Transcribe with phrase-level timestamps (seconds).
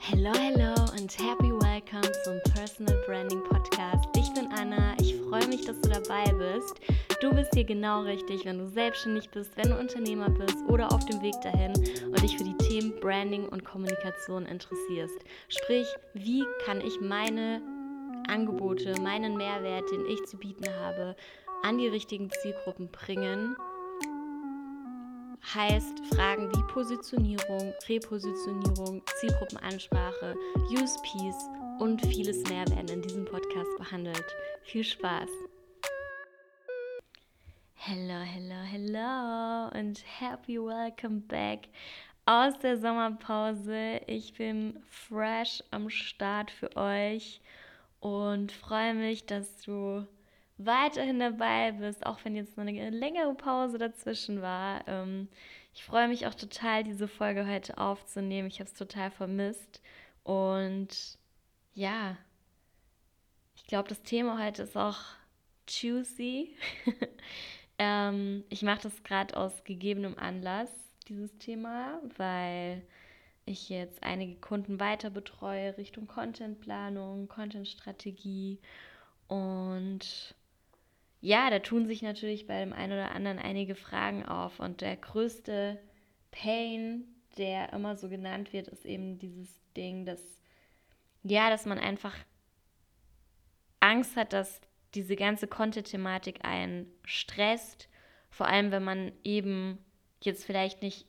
[0.00, 4.08] Hello, hello und happy welcome zum Personal Branding Podcast.
[4.16, 6.74] Ich bin Anna, ich freue mich, dass du dabei bist.
[7.20, 11.04] Du bist hier genau richtig, wenn du selbstständig bist, wenn du Unternehmer bist oder auf
[11.06, 11.72] dem Weg dahin
[12.06, 15.18] und dich für die Themen Branding und Kommunikation interessierst.
[15.48, 17.60] Sprich, wie kann ich meine
[18.28, 21.16] Angebote, meinen Mehrwert, den ich zu bieten habe,
[21.62, 23.56] an die richtigen Zielgruppen bringen
[25.54, 30.34] heißt Fragen wie Positionierung, Repositionierung, Zielgruppenansprache,
[30.70, 31.48] USPs
[31.78, 34.24] und vieles mehr werden in diesem Podcast behandelt.
[34.64, 35.30] Viel Spaß!
[37.74, 41.68] Hello, hello, hello und happy welcome back
[42.26, 44.02] aus der Sommerpause.
[44.06, 47.40] Ich bin fresh am Start für euch
[48.00, 50.06] und freue mich, dass du
[50.58, 54.86] weiterhin dabei bist, auch wenn jetzt noch eine längere Pause dazwischen war.
[54.86, 55.28] Ähm,
[55.74, 58.48] ich freue mich auch total, diese Folge heute aufzunehmen.
[58.48, 59.80] Ich habe es total vermisst.
[60.24, 61.18] Und
[61.74, 62.16] ja,
[63.56, 64.98] ich glaube, das Thema heute ist auch
[65.68, 66.56] juicy.
[67.78, 70.70] ähm, ich mache das gerade aus gegebenem Anlass,
[71.06, 72.82] dieses Thema, weil
[73.46, 78.58] ich jetzt einige Kunden weiter betreue Richtung Contentplanung, Contentstrategie
[79.28, 80.34] und
[81.20, 84.60] ja, da tun sich natürlich bei dem einen oder anderen einige Fragen auf.
[84.60, 85.78] Und der größte
[86.30, 87.04] Pain,
[87.36, 90.22] der immer so genannt wird, ist eben dieses Ding, dass,
[91.24, 92.14] ja, dass man einfach
[93.80, 94.60] Angst hat, dass
[94.94, 97.88] diese ganze Content-Thematik einen stresst.
[98.30, 99.78] Vor allem, wenn man eben
[100.22, 101.06] jetzt vielleicht nicht,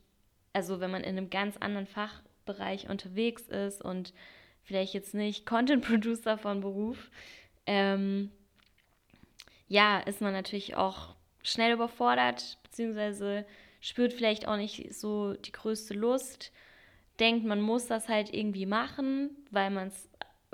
[0.54, 4.14] also wenn man in einem ganz anderen Fachbereich unterwegs ist und
[4.64, 7.10] vielleicht jetzt nicht Content-Producer von Beruf,
[7.66, 8.32] ähm,
[9.70, 13.46] ja, ist man natürlich auch schnell überfordert, beziehungsweise
[13.80, 16.52] spürt vielleicht auch nicht so die größte Lust,
[17.20, 20.10] denkt, man muss das halt irgendwie machen, weil man es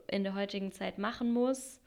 [0.07, 1.81] in der heutigen Zeit machen muss.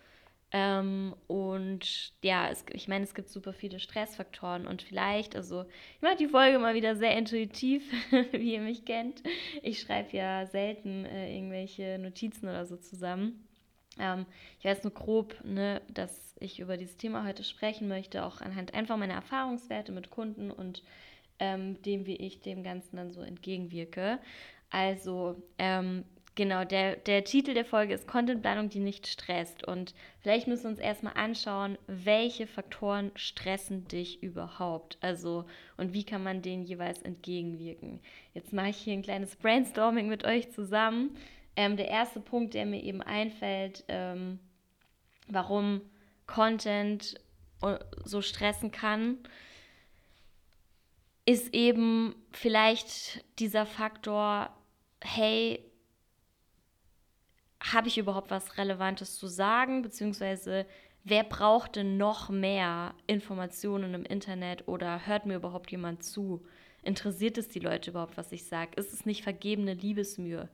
[0.50, 5.66] Ähm, und ja, es, ich meine, es gibt super viele Stressfaktoren und vielleicht, also
[5.96, 7.84] ich mache die Folge mal wieder sehr intuitiv,
[8.32, 9.22] wie ihr mich kennt.
[9.62, 13.46] Ich schreibe ja selten äh, irgendwelche Notizen oder so zusammen.
[13.98, 14.26] Ähm,
[14.58, 18.74] ich weiß nur grob, ne, dass ich über dieses Thema heute sprechen möchte, auch anhand
[18.74, 20.82] einfach meiner Erfahrungswerte mit Kunden und
[21.38, 24.18] ähm, dem, wie ich dem Ganzen dann so entgegenwirke.
[24.70, 26.04] Also, ähm,
[26.34, 29.66] genau, der, der Titel der Folge ist Contentplanung, die nicht stresst.
[29.66, 34.98] Und vielleicht müssen wir uns erstmal anschauen, welche Faktoren stressen dich überhaupt?
[35.00, 35.44] Also,
[35.76, 38.00] und wie kann man denen jeweils entgegenwirken?
[38.34, 41.16] Jetzt mache ich hier ein kleines Brainstorming mit euch zusammen.
[41.58, 44.38] Ähm, der erste Punkt, der mir eben einfällt, ähm,
[45.26, 45.80] warum
[46.28, 47.16] Content
[47.62, 49.18] äh, so stressen kann,
[51.26, 54.50] ist eben vielleicht dieser Faktor,
[55.02, 55.58] hey,
[57.60, 60.64] habe ich überhaupt was Relevantes zu sagen, beziehungsweise
[61.02, 66.46] wer braucht denn noch mehr Informationen im Internet oder hört mir überhaupt jemand zu?
[66.84, 68.70] Interessiert es die Leute überhaupt, was ich sage?
[68.76, 70.48] Ist es nicht vergebene Liebesmühe?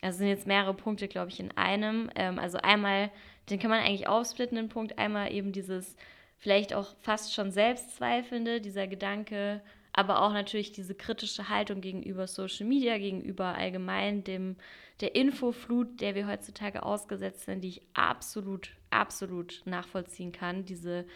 [0.00, 2.10] Also sind jetzt mehrere Punkte, glaube ich, in einem.
[2.14, 3.10] Ähm, also einmal,
[3.50, 4.98] den kann man eigentlich aufsplitten, den Punkt.
[4.98, 5.96] Einmal eben dieses
[6.38, 12.66] vielleicht auch fast schon Selbstzweifelnde, dieser Gedanke, aber auch natürlich diese kritische Haltung gegenüber Social
[12.66, 14.56] Media, gegenüber allgemein dem,
[15.00, 21.06] der Infoflut, der wir heutzutage ausgesetzt sind, die ich absolut, absolut nachvollziehen kann, diese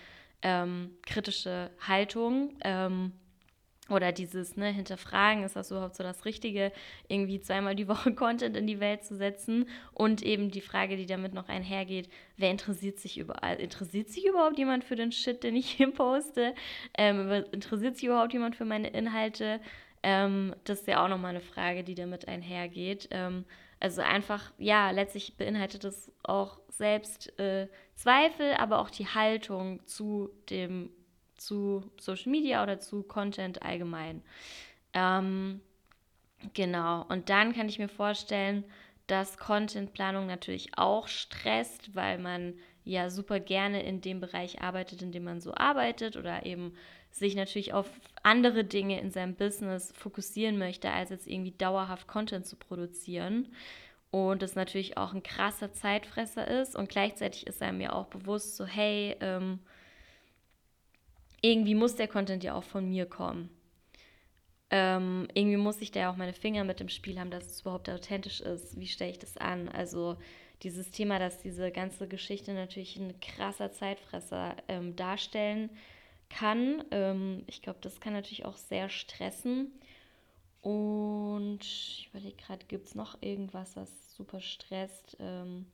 [0.42, 2.56] ähm, kritische Haltung.
[2.62, 3.12] Ähm,
[3.88, 6.72] oder dieses ne, Hinterfragen, ist das überhaupt so das Richtige,
[7.08, 11.06] irgendwie zweimal die Woche Content in die Welt zu setzen und eben die Frage, die
[11.06, 13.56] damit noch einhergeht, wer interessiert sich überall?
[13.56, 16.54] Interessiert sich überhaupt jemand für den Shit, den ich hier poste?
[16.96, 19.60] Ähm, interessiert sich überhaupt jemand für meine Inhalte?
[20.02, 23.08] Ähm, das ist ja auch nochmal eine Frage, die damit einhergeht.
[23.10, 23.44] Ähm,
[23.80, 30.30] also einfach, ja, letztlich beinhaltet es auch selbst äh, Zweifel, aber auch die Haltung zu
[30.48, 30.90] dem
[31.36, 34.22] zu Social Media oder zu Content allgemein.
[34.92, 35.60] Ähm,
[36.54, 38.64] genau, und dann kann ich mir vorstellen,
[39.06, 42.54] dass Contentplanung natürlich auch stresst, weil man
[42.84, 46.74] ja super gerne in dem Bereich arbeitet, in dem man so arbeitet oder eben
[47.10, 47.88] sich natürlich auf
[48.22, 53.48] andere Dinge in seinem Business fokussieren möchte, als jetzt irgendwie dauerhaft Content zu produzieren.
[54.10, 56.76] Und das natürlich auch ein krasser Zeitfresser ist.
[56.76, 59.60] Und gleichzeitig ist einem ja auch bewusst so, hey, ähm,
[61.46, 63.50] irgendwie muss der Content ja auch von mir kommen.
[64.70, 67.60] Ähm, irgendwie muss ich da ja auch meine Finger mit im Spiel haben, dass es
[67.60, 68.78] überhaupt authentisch ist.
[68.80, 69.68] Wie stelle ich das an?
[69.68, 70.16] Also
[70.64, 75.70] dieses Thema, dass diese ganze Geschichte natürlich ein krasser Zeitfresser ähm, darstellen
[76.30, 76.84] kann.
[76.90, 79.70] Ähm, ich glaube, das kann natürlich auch sehr stressen.
[80.62, 85.16] Und ich überlege gerade, gibt es noch irgendwas, was super stresst?
[85.20, 85.66] Ähm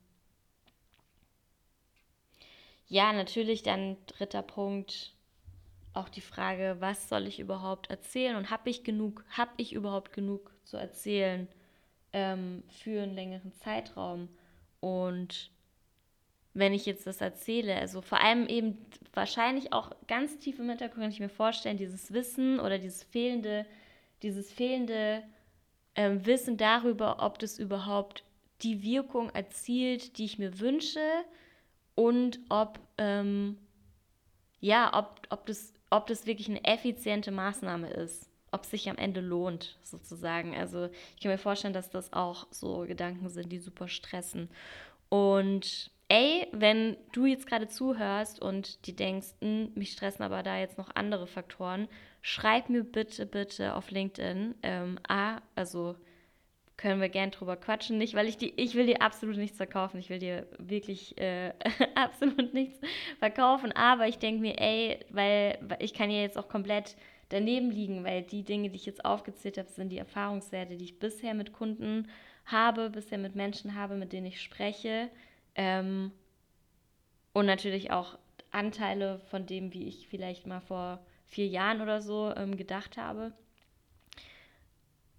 [2.89, 5.15] ja, natürlich dann dritter Punkt,
[5.94, 10.12] auch die Frage, was soll ich überhaupt erzählen und habe ich genug, habe ich überhaupt
[10.12, 11.49] genug zu erzählen
[12.12, 14.29] ähm, für einen längeren Zeitraum?
[14.81, 15.50] Und
[16.55, 18.79] wenn ich jetzt das erzähle, also vor allem eben
[19.15, 23.67] wahrscheinlich auch ganz tief im Hintergrund kann ich mir vorstellen, dieses Wissen oder dieses fehlende,
[24.23, 25.23] dieses fehlende
[25.94, 28.25] ähm, Wissen darüber, ob das überhaupt
[28.62, 31.00] die Wirkung erzielt, die ich mir wünsche
[31.94, 33.59] und ob ähm,
[34.61, 38.97] ja, ob, ob das ob das wirklich eine effiziente Maßnahme ist, ob es sich am
[38.97, 40.56] Ende lohnt, sozusagen.
[40.56, 44.49] Also ich kann mir vorstellen, dass das auch so Gedanken sind, die super stressen.
[45.11, 50.59] Und ey, wenn du jetzt gerade zuhörst und die denkst, hm, mich stressen aber da
[50.59, 51.89] jetzt noch andere Faktoren,
[52.23, 54.55] schreib mir bitte, bitte auf LinkedIn.
[54.62, 55.97] Ähm, A, also
[56.77, 57.99] können wir gern drüber quatschen.
[57.99, 59.99] Nicht, weil ich die, ich will dir absolut nichts verkaufen.
[59.99, 61.53] Ich will dir wirklich äh,
[61.95, 62.81] absolut nichts
[63.19, 63.73] verkaufen.
[63.73, 66.97] Aber ich denke mir, ey, weil, ich kann ja jetzt auch komplett
[67.29, 70.99] daneben liegen, weil die Dinge, die ich jetzt aufgezählt habe, sind die Erfahrungswerte, die ich
[70.99, 72.09] bisher mit Kunden
[72.47, 75.09] habe, bisher mit Menschen habe, mit denen ich spreche.
[75.55, 76.11] Ähm,
[77.33, 78.19] und natürlich auch
[78.51, 83.33] Anteile von dem, wie ich vielleicht mal vor vier Jahren oder so ähm, gedacht habe.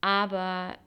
[0.01, 0.77] Aber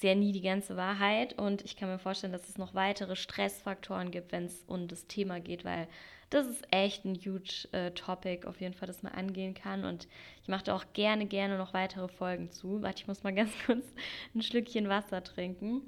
[0.00, 4.10] sehr nie die ganze Wahrheit und ich kann mir vorstellen, dass es noch weitere Stressfaktoren
[4.10, 5.88] gibt, wenn es um das Thema geht, weil
[6.30, 10.08] das ist echt ein huge äh, Topic, auf jeden Fall, das man angehen kann und
[10.42, 12.80] ich mache da auch gerne, gerne noch weitere Folgen zu.
[12.82, 13.84] Warte, ich muss mal ganz kurz
[14.34, 15.82] ein Schlückchen Wasser trinken.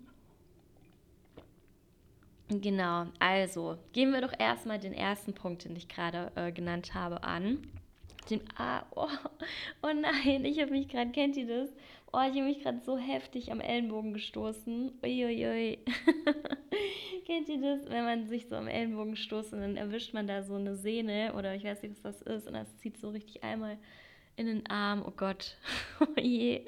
[2.48, 7.22] Genau, also gehen wir doch erstmal den ersten Punkt, den ich gerade äh, genannt habe,
[7.22, 7.66] an.
[8.28, 9.08] Den A, oh,
[9.82, 11.70] oh nein, ich habe mich gerade, kennt ihr das?
[12.14, 14.92] Oh, ich habe mich gerade so heftig am Ellenbogen gestoßen.
[15.02, 15.78] Uiuiui.
[17.26, 17.88] Kennt ihr das?
[17.90, 21.32] Wenn man sich so am Ellenbogen stoßt und dann erwischt man da so eine Sehne
[21.32, 23.78] oder ich weiß nicht, was das ist und das zieht so richtig einmal
[24.36, 25.02] in den Arm.
[25.06, 25.56] Oh Gott.
[26.00, 26.66] Oh je.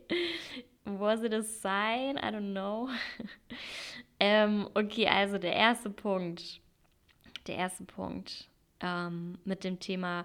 [0.85, 2.17] Was it a sign?
[2.17, 2.89] I don't know.
[4.21, 6.61] ähm, okay, also der erste Punkt.
[7.47, 8.49] Der erste Punkt
[8.81, 10.25] ähm, mit dem Thema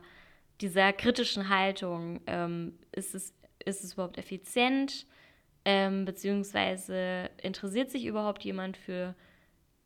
[0.62, 2.22] dieser kritischen Haltung.
[2.25, 3.33] Ähm, ist es
[3.66, 5.06] ist es überhaupt effizient?
[5.66, 9.16] Ähm, beziehungsweise interessiert sich überhaupt jemand für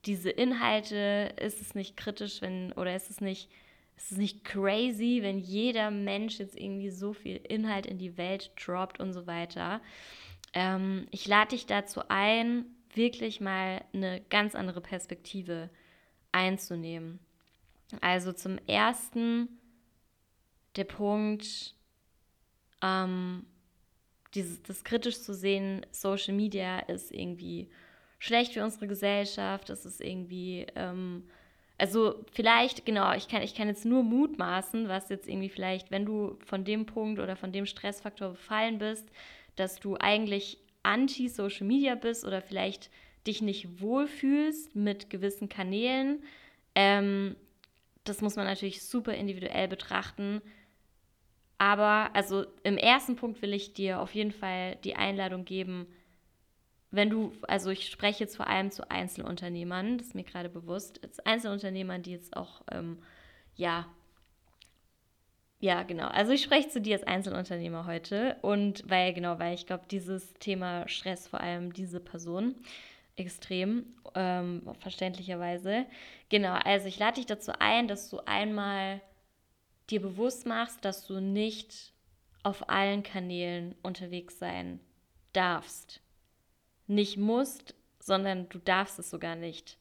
[0.05, 1.33] diese Inhalte?
[1.39, 3.49] Ist es nicht kritisch, wenn, oder ist es nicht,
[3.97, 8.51] ist es nicht crazy, wenn jeder Mensch jetzt irgendwie so viel Inhalt in die Welt
[8.63, 9.81] droppt und so weiter?
[10.53, 15.69] Ähm, ich lade dich dazu ein, wirklich mal eine ganz andere Perspektive
[16.31, 17.19] einzunehmen.
[18.01, 19.47] Also zum ersten
[20.75, 21.75] der Punkt,
[22.81, 23.45] ähm,
[24.35, 27.69] dieses, das kritisch zu sehen, Social Media ist irgendwie
[28.19, 31.23] schlecht für unsere Gesellschaft, das ist irgendwie, ähm,
[31.77, 36.05] also vielleicht, genau, ich kann, ich kann jetzt nur mutmaßen, was jetzt irgendwie vielleicht, wenn
[36.05, 39.09] du von dem Punkt oder von dem Stressfaktor befallen bist,
[39.55, 42.89] dass du eigentlich anti-Social Media bist oder vielleicht
[43.27, 46.23] dich nicht wohlfühlst mit gewissen Kanälen.
[46.75, 47.35] Ähm,
[48.03, 50.41] das muss man natürlich super individuell betrachten
[51.57, 55.87] aber also im ersten Punkt will ich dir auf jeden Fall die Einladung geben,
[56.91, 61.01] wenn du, also ich spreche jetzt vor allem zu Einzelunternehmern, das ist mir gerade bewusst,
[61.25, 62.99] Einzelunternehmern, die jetzt auch, ähm,
[63.55, 63.87] ja,
[65.63, 66.07] ja, genau.
[66.07, 70.33] Also ich spreche zu dir als Einzelunternehmer heute und weil, genau, weil ich glaube, dieses
[70.33, 72.55] Thema Stress vor allem diese Person
[73.15, 75.85] extrem, ähm, verständlicherweise.
[76.27, 78.99] Genau, also ich lade dich dazu ein, dass du einmal
[79.89, 81.93] dir bewusst machst, dass du nicht
[82.43, 84.79] auf allen Kanälen unterwegs sein
[85.31, 86.01] darfst.
[86.87, 89.77] Nicht musst, sondern du darfst es sogar nicht.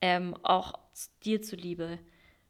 [0.00, 0.78] Ähm, auch
[1.24, 1.98] dir zuliebe.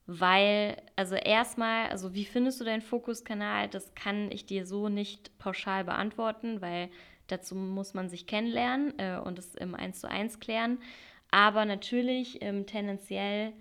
[0.06, 3.68] Weil, also erstmal, also wie findest du deinen Fokuskanal?
[3.68, 6.90] Das kann ich dir so nicht pauschal beantworten, weil
[7.26, 10.78] dazu muss man sich kennenlernen äh, und es im 1 zu 1 klären.
[11.30, 13.54] Aber natürlich ähm, tendenziell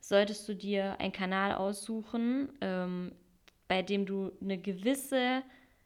[0.00, 3.12] solltest du dir einen Kanal aussuchen, ähm,
[3.68, 5.42] bei dem du eine gewisse,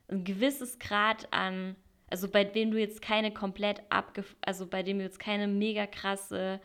[0.09, 1.76] ein gewisses Grad an,
[2.09, 5.87] also bei dem du jetzt keine komplett abge, also bei dem du jetzt keine mega
[5.87, 6.61] krasse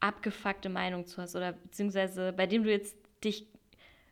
[0.00, 3.46] abgefuckte Meinung zu hast oder beziehungsweise bei dem du jetzt dich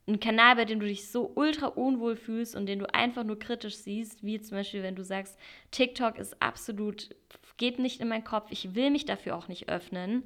[0.09, 3.39] ein Kanal, bei dem du dich so ultra unwohl fühlst und den du einfach nur
[3.39, 5.39] kritisch siehst, wie zum Beispiel, wenn du sagst,
[5.71, 7.15] TikTok ist absolut,
[7.57, 10.25] geht nicht in meinen Kopf, ich will mich dafür auch nicht öffnen,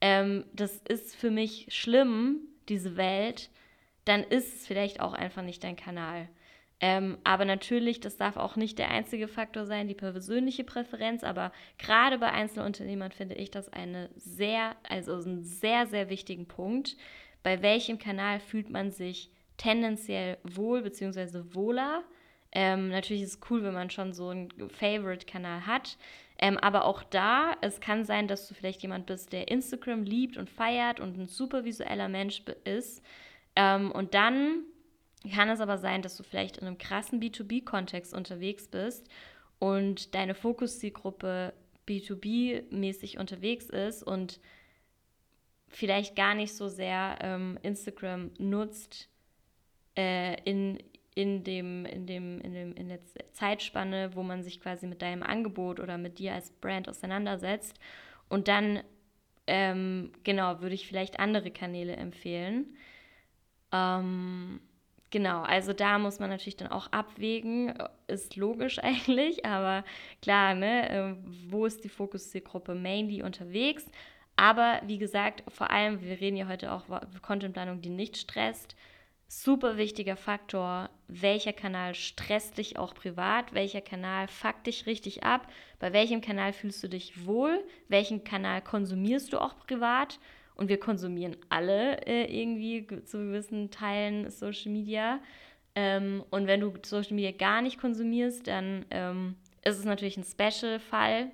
[0.00, 3.50] ähm, das ist für mich schlimm, diese Welt,
[4.04, 6.28] dann ist es vielleicht auch einfach nicht dein Kanal.
[6.80, 11.24] Ähm, aber natürlich, das darf auch nicht der einzige Faktor sein, die persönliche Präferenz.
[11.24, 16.96] Aber gerade bei Einzelunternehmern finde ich das eine sehr, also einen sehr, sehr wichtigen Punkt.
[17.42, 21.54] Bei welchem Kanal fühlt man sich tendenziell wohl bzw.
[21.54, 22.04] wohler?
[22.52, 25.98] Ähm, natürlich ist es cool, wenn man schon so einen Favorite-Kanal hat.
[26.38, 30.36] Ähm, aber auch da, es kann sein, dass du vielleicht jemand bist, der Instagram liebt
[30.36, 33.02] und feiert und ein super visueller Mensch ist.
[33.56, 34.62] Ähm, und dann
[35.34, 39.08] kann es aber sein, dass du vielleicht in einem krassen B2B-Kontext unterwegs bist
[39.58, 41.52] und deine Fokuszielgruppe
[41.88, 44.38] B2B-mäßig unterwegs ist und
[45.66, 49.08] vielleicht gar nicht so sehr ähm, Instagram nutzt
[49.96, 50.78] äh, in,
[51.18, 53.00] in, dem, in, dem, in, dem, in der
[53.32, 57.76] Zeitspanne, wo man sich quasi mit deinem Angebot oder mit dir als Brand auseinandersetzt.
[58.28, 58.84] Und dann,
[59.48, 62.76] ähm, genau, würde ich vielleicht andere Kanäle empfehlen.
[63.72, 64.60] Ähm,
[65.10, 67.72] Genau, also da muss man natürlich dann auch abwägen,
[68.08, 69.82] ist logisch eigentlich, aber
[70.20, 73.86] klar, ne, ähm, wo ist die Fokuszielgruppe mainly unterwegs?
[74.36, 78.76] Aber wie gesagt, vor allem, wir reden ja heute auch über Contentplanung, die nicht stresst.
[79.30, 85.46] Super wichtiger Faktor, welcher Kanal stresst dich auch privat, welcher Kanal fuckt dich richtig ab,
[85.78, 90.18] bei welchem Kanal fühlst du dich wohl, welchen Kanal konsumierst du auch privat
[90.54, 95.20] und wir konsumieren alle äh, irgendwie zu gewissen Teilen Social Media.
[95.74, 100.24] Ähm, und wenn du Social Media gar nicht konsumierst, dann ähm, ist es natürlich ein
[100.24, 101.30] Special-Fall.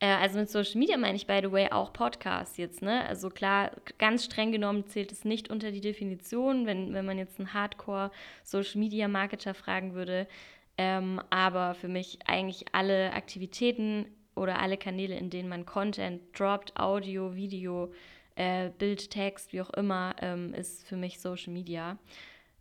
[0.00, 2.82] Äh, also mit Social Media meine ich, by the way, auch Podcasts jetzt.
[2.82, 3.04] Ne?
[3.06, 7.38] Also klar, ganz streng genommen zählt es nicht unter die Definition, wenn, wenn man jetzt
[7.38, 10.28] einen Hardcore-Social-Media-Marketer fragen würde.
[10.76, 16.78] Ähm, aber für mich eigentlich alle Aktivitäten oder alle Kanäle, in denen man Content droppt,
[16.78, 17.92] Audio, Video,
[18.36, 21.98] äh, Bild, Text, wie auch immer, ähm, ist für mich Social Media.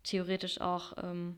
[0.03, 1.37] Theoretisch auch, ähm,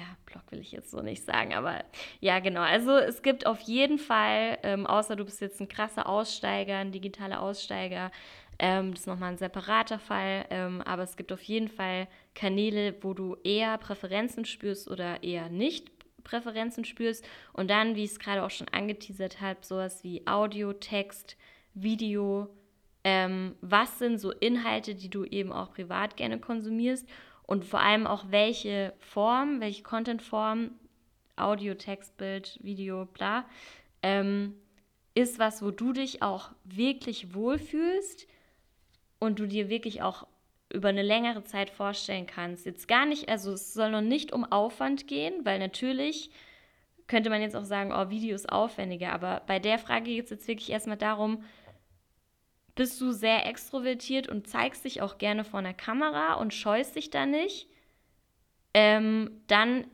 [0.00, 1.84] ja, Blog will ich jetzt so nicht sagen, aber
[2.20, 2.62] ja, genau.
[2.62, 6.92] Also es gibt auf jeden Fall, ähm, außer du bist jetzt ein krasser Aussteiger, ein
[6.92, 8.10] digitaler Aussteiger,
[8.58, 12.94] ähm, das ist nochmal ein separater Fall, ähm, aber es gibt auf jeden Fall Kanäle,
[13.02, 15.90] wo du eher Präferenzen spürst oder eher nicht
[16.24, 20.72] Präferenzen spürst und dann, wie ich es gerade auch schon angeteasert habe, sowas wie Audio,
[20.72, 21.36] Text,
[21.74, 22.48] Video,
[23.04, 27.08] ähm, was sind so Inhalte, die du eben auch privat gerne konsumierst
[27.50, 30.70] und vor allem auch welche Form, welche Contentform,
[31.34, 33.44] Audio, Text, Bild, Video, bla,
[34.04, 34.54] ähm,
[35.16, 38.28] ist was, wo du dich auch wirklich wohlfühlst
[39.18, 40.28] und du dir wirklich auch
[40.72, 42.66] über eine längere Zeit vorstellen kannst.
[42.66, 46.30] Jetzt gar nicht, also es soll noch nicht um Aufwand gehen, weil natürlich
[47.08, 50.30] könnte man jetzt auch sagen, oh, Video ist aufwendiger, aber bei der Frage geht es
[50.30, 51.42] jetzt wirklich erstmal darum,
[52.80, 57.10] bist du sehr extrovertiert und zeigst dich auch gerne vor einer Kamera und scheust dich
[57.10, 57.68] da nicht,
[58.72, 59.84] ähm, dann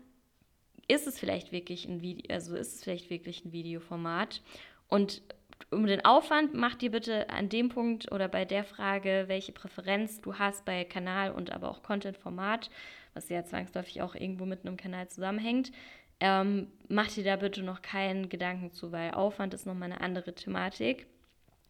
[0.87, 4.41] ist es vielleicht wirklich ein Video, also ist es vielleicht wirklich ein Videoformat.
[4.87, 5.21] Und
[5.73, 10.21] um den Aufwand, mach dir bitte an dem Punkt oder bei der Frage, welche Präferenz
[10.21, 12.71] du hast bei Kanal und aber auch Content-Format,
[13.15, 15.73] was ja zwangsläufig auch irgendwo mit einem Kanal zusammenhängt,
[16.21, 20.37] ähm, mach dir da bitte noch keinen Gedanken zu, weil Aufwand ist nochmal eine andere
[20.37, 21.09] Thematik.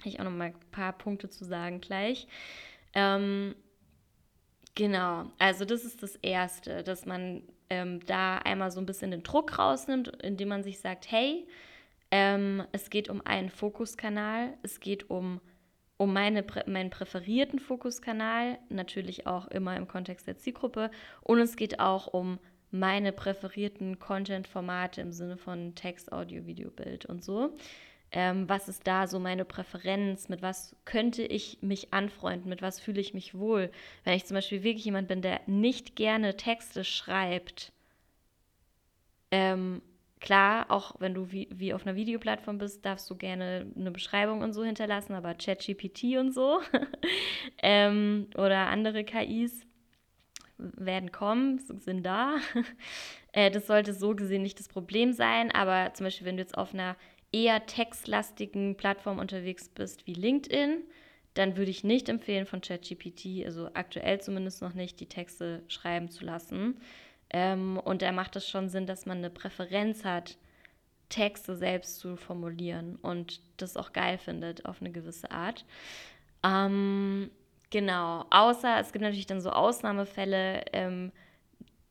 [0.04, 2.28] Ich auch nochmal ein paar Punkte zu sagen gleich.
[2.94, 3.54] Ähm,
[4.74, 9.22] genau, also das ist das Erste, dass man ähm, da einmal so ein bisschen den
[9.22, 11.46] Druck rausnimmt, indem man sich sagt, hey,
[12.10, 15.40] ähm, es geht um einen Fokuskanal, es geht um,
[15.96, 20.90] um meine, meinen präferierten Fokuskanal, natürlich auch immer im Kontext der Zielgruppe.
[21.22, 22.38] Und es geht auch um
[22.70, 27.56] meine präferierten Content-Formate im Sinne von Text, Audio, Video, Bild und so.
[28.12, 30.28] Ähm, was ist da so meine Präferenz?
[30.28, 32.48] Mit was könnte ich mich anfreunden?
[32.48, 33.70] Mit was fühle ich mich wohl?
[34.04, 37.72] Wenn ich zum Beispiel wirklich jemand bin, der nicht gerne Texte schreibt,
[39.30, 39.82] ähm,
[40.20, 44.40] Klar, auch wenn du wie, wie auf einer Videoplattform bist, darfst du gerne eine Beschreibung
[44.40, 46.60] und so hinterlassen, aber ChatGPT und so
[47.62, 49.66] ähm, oder andere KIs
[50.56, 52.38] werden kommen, sind da.
[53.32, 56.56] äh, das sollte so gesehen nicht das Problem sein, aber zum Beispiel, wenn du jetzt
[56.56, 56.96] auf einer
[57.36, 60.82] eher textlastigen Plattform unterwegs bist wie LinkedIn,
[61.34, 66.08] dann würde ich nicht empfehlen, von ChatGPT, also aktuell zumindest noch nicht, die Texte schreiben
[66.08, 66.80] zu lassen.
[67.28, 70.38] Ähm, und da macht es schon Sinn, dass man eine Präferenz hat,
[71.10, 75.66] Texte selbst zu formulieren und das auch geil findet auf eine gewisse Art.
[76.42, 77.30] Ähm,
[77.70, 81.12] genau, außer es gibt natürlich dann so Ausnahmefälle, ähm,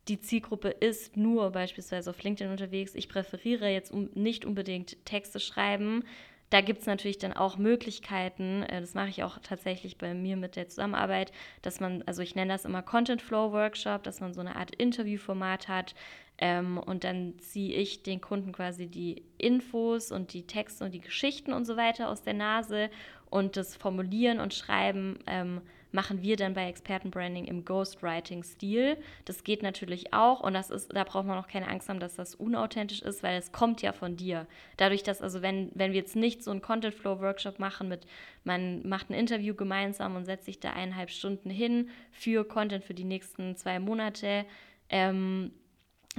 [0.08, 2.94] die Zielgruppe ist nur beispielsweise auf LinkedIn unterwegs.
[2.96, 6.04] Ich präferiere jetzt um, nicht unbedingt Texte schreiben,
[6.52, 10.38] da gibt es natürlich dann auch Möglichkeiten, äh, das mache ich auch tatsächlich bei mir
[10.38, 11.32] mit der Zusammenarbeit,
[11.62, 14.74] dass man, also ich nenne das immer Content Flow Workshop, dass man so eine Art
[14.76, 15.96] Interviewformat hat
[16.38, 21.02] ähm, und dann ziehe ich den Kunden quasi die Infos und die Texte und die
[21.02, 22.90] Geschichten und so weiter aus der Nase
[23.30, 25.62] und das Formulieren und Schreiben ähm,
[25.96, 28.98] machen wir dann bei Expertenbranding im Ghostwriting-Stil.
[29.24, 32.16] Das geht natürlich auch und das ist, da braucht man auch keine Angst haben, dass
[32.16, 34.46] das unauthentisch ist, weil es kommt ja von dir.
[34.78, 38.06] Dadurch, dass also wenn, wenn wir jetzt nicht so einen Content Flow Workshop machen mit,
[38.44, 42.94] man macht ein Interview gemeinsam und setzt sich da eineinhalb Stunden hin für Content für
[42.94, 44.46] die nächsten zwei Monate,
[44.90, 45.52] ähm,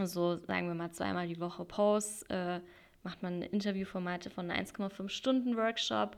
[0.02, 2.60] so sagen wir mal zweimal die Woche Posts, äh,
[3.02, 6.16] macht man Interviewformate von 1,5 Stunden Workshop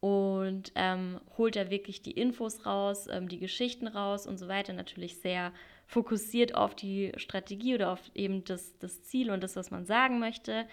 [0.00, 4.72] und ähm, holt da wirklich die Infos raus, ähm, die Geschichten raus und so weiter.
[4.72, 5.52] Natürlich sehr
[5.86, 10.18] fokussiert auf die Strategie oder auf eben das, das Ziel und das, was man sagen
[10.18, 10.66] möchte,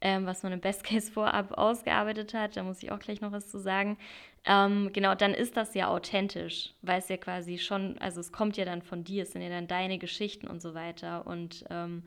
[0.00, 2.56] ähm, was man im Best Case vorab ausgearbeitet hat.
[2.56, 3.98] Da muss ich auch gleich noch was zu sagen.
[4.46, 8.56] Ähm, genau, dann ist das ja authentisch, weil es ja quasi schon, also es kommt
[8.56, 11.26] ja dann von dir, es sind ja dann deine Geschichten und so weiter.
[11.26, 12.04] Und ähm,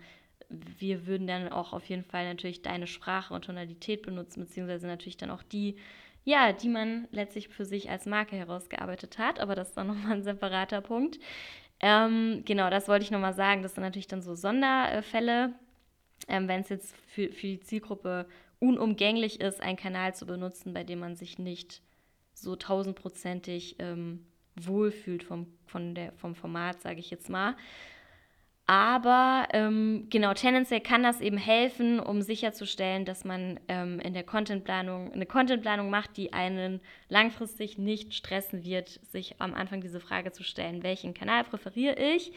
[0.50, 5.18] wir würden dann auch auf jeden Fall natürlich deine Sprache und Tonalität benutzen, beziehungsweise natürlich
[5.18, 5.76] dann auch die
[6.26, 10.14] ja, die man letztlich für sich als Marke herausgearbeitet hat, aber das ist dann nochmal
[10.14, 11.20] ein separater Punkt.
[11.80, 13.62] Ähm, genau, das wollte ich nochmal sagen.
[13.62, 15.54] Das sind natürlich dann so Sonderfälle,
[16.28, 18.28] ähm, wenn es jetzt für, für die Zielgruppe
[18.60, 21.82] unumgänglich ist, einen Kanal zu benutzen, bei dem man sich nicht
[22.34, 27.56] so tausendprozentig ähm, wohlfühlt vom, von der, vom Format, sage ich jetzt mal.
[28.68, 34.24] Aber ähm, genau, tendenziell kann das eben helfen, um sicherzustellen, dass man ähm, in der
[34.24, 40.32] Contentplanung eine Contentplanung macht, die einen langfristig nicht stressen wird, sich am Anfang diese Frage
[40.32, 42.34] zu stellen, welchen Kanal präferiere ich?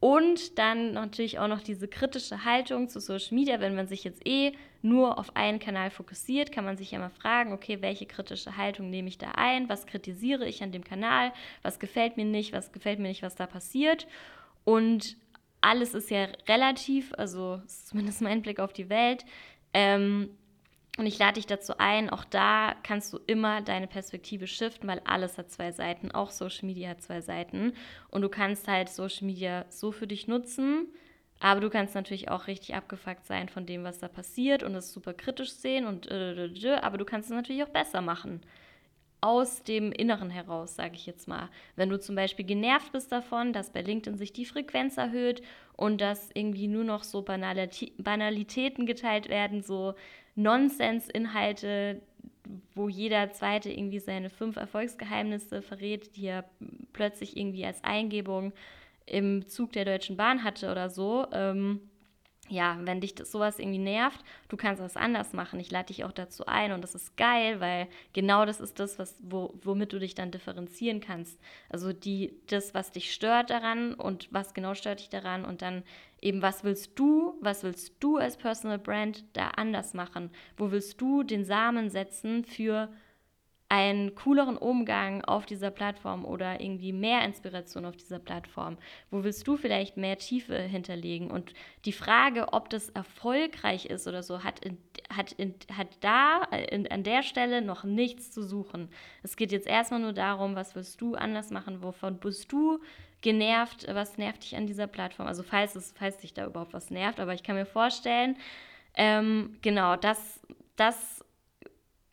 [0.00, 3.60] Und dann natürlich auch noch diese kritische Haltung zu Social Media.
[3.60, 4.52] Wenn man sich jetzt eh
[4.82, 8.88] nur auf einen Kanal fokussiert, kann man sich ja mal fragen, okay, welche kritische Haltung
[8.90, 9.68] nehme ich da ein?
[9.68, 11.32] Was kritisiere ich an dem Kanal?
[11.62, 12.52] Was gefällt mir nicht?
[12.52, 14.06] Was gefällt mir nicht, was da passiert?
[14.64, 15.16] Und
[15.66, 19.24] alles ist ja relativ, also zumindest mein Blick auf die Welt.
[19.74, 20.30] Ähm,
[20.96, 25.02] und ich lade dich dazu ein, auch da kannst du immer deine Perspektive shiften, weil
[25.04, 27.74] alles hat zwei Seiten, auch Social Media hat zwei Seiten.
[28.08, 30.86] Und du kannst halt Social Media so für dich nutzen,
[31.40, 34.92] aber du kannst natürlich auch richtig abgefuckt sein von dem, was da passiert und es
[34.92, 38.40] super kritisch sehen und äh, aber du kannst es natürlich auch besser machen
[39.20, 41.48] aus dem Inneren heraus, sage ich jetzt mal.
[41.74, 45.42] Wenn du zum Beispiel genervt bist davon, dass bei LinkedIn sich die Frequenz erhöht
[45.76, 49.94] und dass irgendwie nur noch so Banalitäten geteilt werden, so
[50.36, 52.02] Nonsens-Inhalte,
[52.74, 56.44] wo jeder Zweite irgendwie seine fünf Erfolgsgeheimnisse verrät, die er
[56.92, 58.52] plötzlich irgendwie als Eingebung
[59.06, 61.26] im Zug der Deutschen Bahn hatte oder so.
[61.32, 61.80] Ähm,
[62.48, 65.60] ja, wenn dich das, sowas irgendwie nervt, du kannst das anders machen.
[65.60, 68.98] Ich lade dich auch dazu ein und das ist geil, weil genau das ist das,
[68.98, 71.38] was, wo, womit du dich dann differenzieren kannst.
[71.68, 75.82] Also die, das, was dich stört daran und was genau stört dich daran und dann
[76.20, 80.30] eben, was willst du, was willst du als Personal Brand da anders machen?
[80.56, 82.88] Wo willst du den Samen setzen für
[83.68, 88.78] einen cooleren Umgang auf dieser Plattform oder irgendwie mehr Inspiration auf dieser Plattform?
[89.10, 91.30] Wo willst du vielleicht mehr Tiefe hinterlegen?
[91.30, 91.52] Und
[91.84, 94.78] die Frage, ob das erfolgreich ist oder so, hat, in,
[95.14, 98.88] hat, in, hat da in, an der Stelle noch nichts zu suchen.
[99.22, 101.82] Es geht jetzt erstmal nur darum, was willst du anders machen?
[101.82, 102.78] Wovon bist du
[103.20, 103.86] genervt?
[103.92, 105.26] Was nervt dich an dieser Plattform?
[105.26, 108.36] Also falls, es, falls dich da überhaupt was nervt, aber ich kann mir vorstellen,
[108.94, 110.40] ähm, genau, dass
[110.76, 111.24] das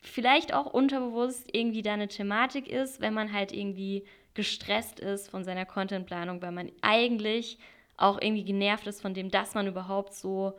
[0.04, 5.44] vielleicht auch unterbewusst irgendwie da eine Thematik ist, wenn man halt irgendwie gestresst ist von
[5.44, 7.58] seiner Contentplanung, weil man eigentlich
[7.98, 10.54] auch irgendwie genervt ist von dem, dass man überhaupt so,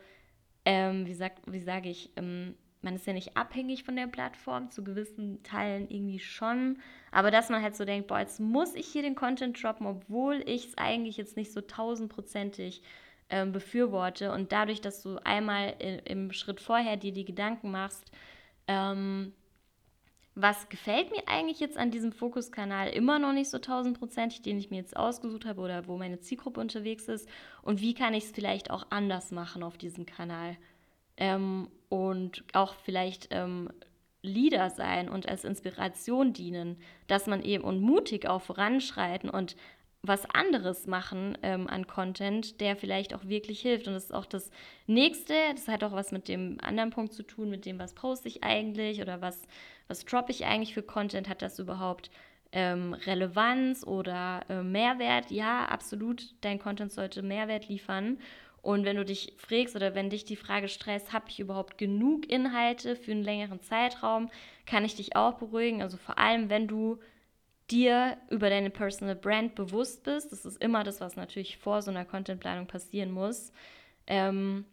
[0.65, 4.71] ähm, wie, sag, wie sage ich, ähm, man ist ja nicht abhängig von der Plattform,
[4.71, 6.79] zu gewissen Teilen irgendwie schon,
[7.11, 10.43] aber dass man halt so denkt, boah, jetzt muss ich hier den Content droppen, obwohl
[10.47, 12.83] ich es eigentlich jetzt nicht so tausendprozentig
[13.31, 14.33] ähm, befürworte.
[14.33, 18.13] Und dadurch, dass du einmal im Schritt vorher dir die Gedanken machst,
[18.69, 19.33] ähm,
[20.35, 24.71] was gefällt mir eigentlich jetzt an diesem Fokuskanal immer noch nicht so tausendprozentig, den ich
[24.71, 27.29] mir jetzt ausgesucht habe oder wo meine Zielgruppe unterwegs ist?
[27.63, 30.57] Und wie kann ich es vielleicht auch anders machen auf diesem Kanal?
[31.17, 33.71] Ähm, und auch vielleicht ähm,
[34.23, 39.55] Leader sein und als Inspiration dienen, dass man eben und mutig auch voranschreiten und
[40.07, 43.89] was anderes machen ähm, an Content, der vielleicht auch wirklich hilft.
[43.89, 44.51] Und das ist auch das
[44.87, 48.29] Nächste, das hat auch was mit dem anderen Punkt zu tun, mit dem, was poste
[48.29, 49.41] ich eigentlich oder was,
[49.89, 52.11] was droppe ich eigentlich für Content, hat das überhaupt
[52.53, 55.31] ähm, Relevanz oder äh, Mehrwert?
[55.31, 58.19] Ja, absolut, dein Content sollte Mehrwert liefern.
[58.61, 62.31] Und wenn du dich fragst oder wenn dich die Frage stresst, habe ich überhaupt genug
[62.31, 64.31] Inhalte für einen längeren Zeitraum,
[64.67, 65.83] kann ich dich auch beruhigen.
[65.83, 66.99] Also vor allem, wenn du
[67.71, 71.91] dir über deine Personal Brand bewusst bist, das ist immer das, was natürlich vor so
[71.91, 73.53] einer Contentplanung passieren muss,
[74.07, 74.65] ähm,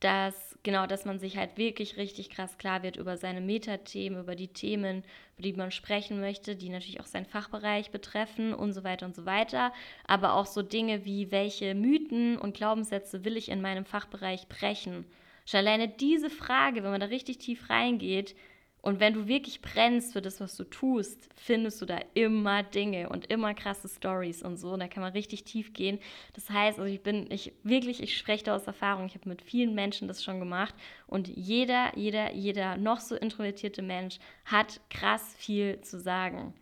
[0.00, 4.34] dass genau, dass man sich halt wirklich richtig krass klar wird über seine Metathemen, über
[4.34, 5.04] die Themen,
[5.34, 9.14] über die man sprechen möchte, die natürlich auch seinen Fachbereich betreffen und so weiter und
[9.14, 9.72] so weiter.
[10.06, 15.04] Aber auch so Dinge wie, welche Mythen und Glaubenssätze will ich in meinem Fachbereich brechen?
[15.46, 18.36] Schon alleine diese Frage, wenn man da richtig tief reingeht,
[18.82, 23.08] und wenn du wirklich brennst für das, was du tust, findest du da immer Dinge
[23.08, 24.72] und immer krasse Stories und so.
[24.72, 26.00] Und da kann man richtig tief gehen.
[26.34, 29.06] Das heißt, also ich bin, ich wirklich, ich spreche da aus Erfahrung.
[29.06, 30.74] Ich habe mit vielen Menschen das schon gemacht.
[31.06, 36.52] Und jeder, jeder, jeder noch so introvertierte Mensch hat krass viel zu sagen.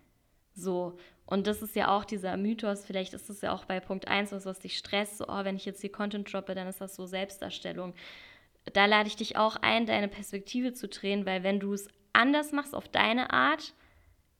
[0.54, 0.98] So.
[1.24, 4.32] Und das ist ja auch dieser Mythos, vielleicht ist es ja auch bei Punkt 1
[4.32, 6.96] was, was dich stresst, so, oh, wenn ich jetzt hier Content droppe, dann ist das
[6.96, 7.94] so Selbstdarstellung.
[8.72, 12.52] Da lade ich dich auch ein, deine Perspektive zu drehen, weil wenn du es anders
[12.52, 13.74] machst auf deine Art,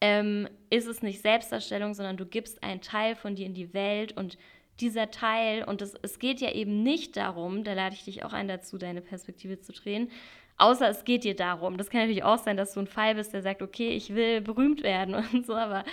[0.00, 4.16] ähm, ist es nicht Selbstdarstellung, sondern du gibst einen Teil von dir in die Welt
[4.16, 4.38] und
[4.80, 8.32] dieser Teil, und das, es geht ja eben nicht darum, da lade ich dich auch
[8.32, 10.10] ein dazu, deine Perspektive zu drehen,
[10.56, 11.76] außer es geht dir darum.
[11.76, 14.40] Das kann natürlich auch sein, dass du ein Fall bist, der sagt, okay, ich will
[14.40, 15.84] berühmt werden und so, aber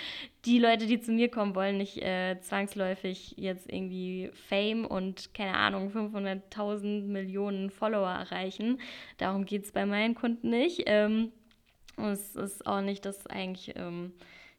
[0.44, 5.54] die Leute, die zu mir kommen, wollen nicht äh, zwangsläufig jetzt irgendwie Fame und, keine
[5.54, 8.80] Ahnung, 500.000 Millionen Follower erreichen.
[9.18, 10.84] Darum geht es bei meinen Kunden nicht.
[10.86, 11.32] Ähm,
[11.98, 14.12] und es ist auch nicht das eigentlich, ähm,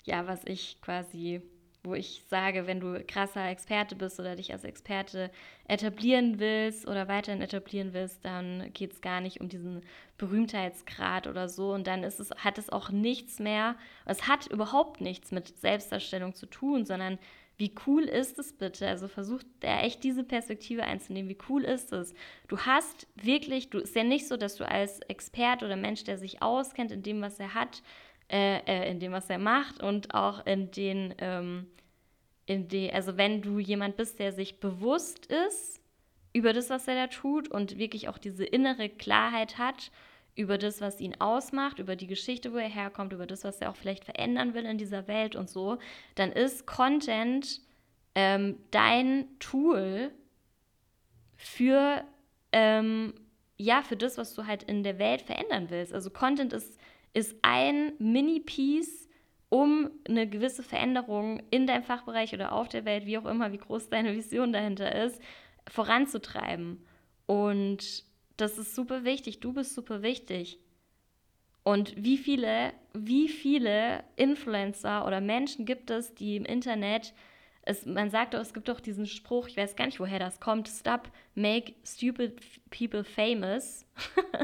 [0.03, 1.41] ja, was ich quasi,
[1.83, 5.31] wo ich sage, wenn du krasser Experte bist oder dich als Experte
[5.67, 9.81] etablieren willst oder weiterhin etablieren willst, dann geht es gar nicht um diesen
[10.17, 11.71] Berühmtheitsgrad oder so.
[11.73, 13.75] Und dann ist es, hat es auch nichts mehr,
[14.05, 17.17] es hat überhaupt nichts mit Selbstdarstellung zu tun, sondern
[17.59, 18.87] wie cool ist es bitte?
[18.87, 21.29] Also versucht er echt diese Perspektive einzunehmen.
[21.29, 22.13] Wie cool ist es?
[22.47, 26.17] Du hast wirklich, du ist ja nicht so, dass du als Experte oder Mensch, der
[26.17, 27.83] sich auskennt in dem, was er hat,
[28.31, 31.67] äh, äh, in dem, was er macht und auch in den, ähm,
[32.45, 35.81] in die, also wenn du jemand bist, der sich bewusst ist
[36.31, 39.91] über das, was er da tut und wirklich auch diese innere Klarheit hat
[40.39, 43.69] über das, was ihn ausmacht, über die Geschichte, wo er herkommt, über das, was er
[43.69, 45.77] auch vielleicht verändern will in dieser Welt und so,
[46.15, 47.59] dann ist Content
[48.15, 50.11] ähm, dein Tool
[51.35, 52.05] für,
[52.53, 53.13] ähm,
[53.57, 55.93] ja, für das, was du halt in der Welt verändern willst.
[55.93, 56.79] Also Content ist,
[57.13, 59.09] ist ein Mini-Piece,
[59.49, 63.57] um eine gewisse Veränderung in deinem Fachbereich oder auf der Welt, wie auch immer, wie
[63.57, 65.21] groß deine Vision dahinter ist,
[65.67, 66.85] voranzutreiben.
[67.25, 68.08] Und
[68.41, 69.39] das ist super wichtig.
[69.39, 70.59] Du bist super wichtig.
[71.63, 77.13] Und wie viele, wie viele Influencer oder Menschen gibt es, die im Internet,
[77.63, 80.39] es, man sagt doch, es gibt doch diesen Spruch, ich weiß gar nicht, woher das
[80.39, 83.85] kommt, stop, make stupid people famous.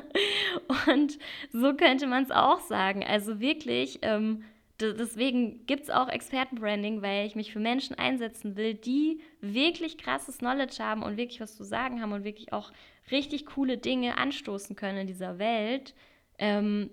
[0.87, 1.17] Und
[1.51, 3.03] so könnte man es auch sagen.
[3.03, 4.43] Also wirklich, ähm,
[4.79, 10.39] deswegen gibt es auch Expertenbranding, weil ich mich für Menschen einsetzen will, die wirklich krasses
[10.39, 12.71] Knowledge haben und wirklich was zu sagen haben und wirklich auch
[13.11, 15.93] richtig coole Dinge anstoßen können in dieser Welt.
[16.37, 16.89] Ähm,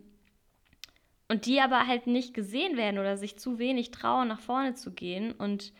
[1.32, 4.92] und die aber halt nicht gesehen werden oder sich zu wenig trauen, nach vorne zu
[4.92, 5.32] gehen.
[5.32, 5.72] Und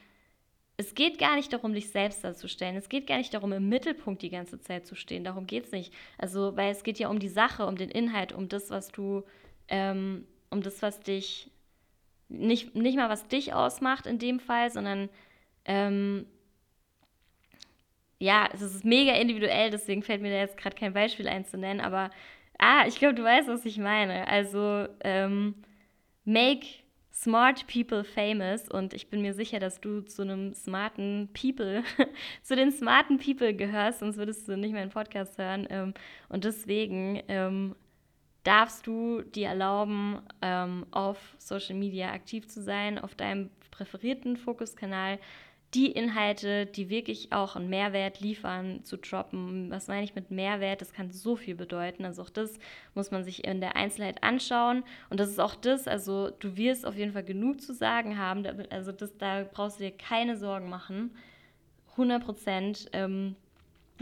[0.78, 2.74] es geht gar nicht darum, dich selbst darzustellen.
[2.74, 5.24] Es geht gar nicht darum, im Mittelpunkt die ganze Zeit zu stehen.
[5.24, 5.92] Darum geht es nicht.
[6.16, 9.24] Also, weil es geht ja um die Sache, um den Inhalt, um das, was du,
[9.68, 11.51] ähm, um das, was dich,
[12.32, 15.08] nicht, nicht mal was dich ausmacht in dem Fall, sondern
[15.64, 16.26] ähm,
[18.18, 22.10] ja, es ist mega individuell, deswegen fällt mir da jetzt gerade kein Beispiel einzunennen, aber
[22.58, 24.28] ah, ich glaube, du weißt, was ich meine.
[24.28, 25.54] Also, ähm,
[26.24, 26.66] make
[27.12, 31.82] smart people famous und ich bin mir sicher, dass du zu einem smarten People,
[32.42, 35.66] zu den smarten People gehörst, sonst würdest du nicht meinen Podcast hören.
[35.70, 35.94] Ähm,
[36.28, 37.74] und deswegen ähm,
[38.44, 45.18] darfst du dir erlauben, ähm, auf Social Media aktiv zu sein, auf deinem präferierten Fokuskanal
[45.74, 49.70] die Inhalte, die wirklich auch einen Mehrwert liefern, zu droppen.
[49.70, 50.82] Was meine ich mit Mehrwert?
[50.82, 52.04] Das kann so viel bedeuten.
[52.04, 52.58] Also auch das
[52.94, 54.84] muss man sich in der Einzelheit anschauen.
[55.08, 58.44] Und das ist auch das, also du wirst auf jeden Fall genug zu sagen haben.
[58.70, 61.12] Also das, da brauchst du dir keine Sorgen machen.
[61.92, 63.34] 100 Prozent ähm,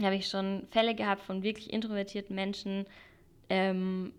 [0.01, 2.85] habe ich schon Fälle gehabt von wirklich introvertierten Menschen.
[3.49, 4.11] Ähm,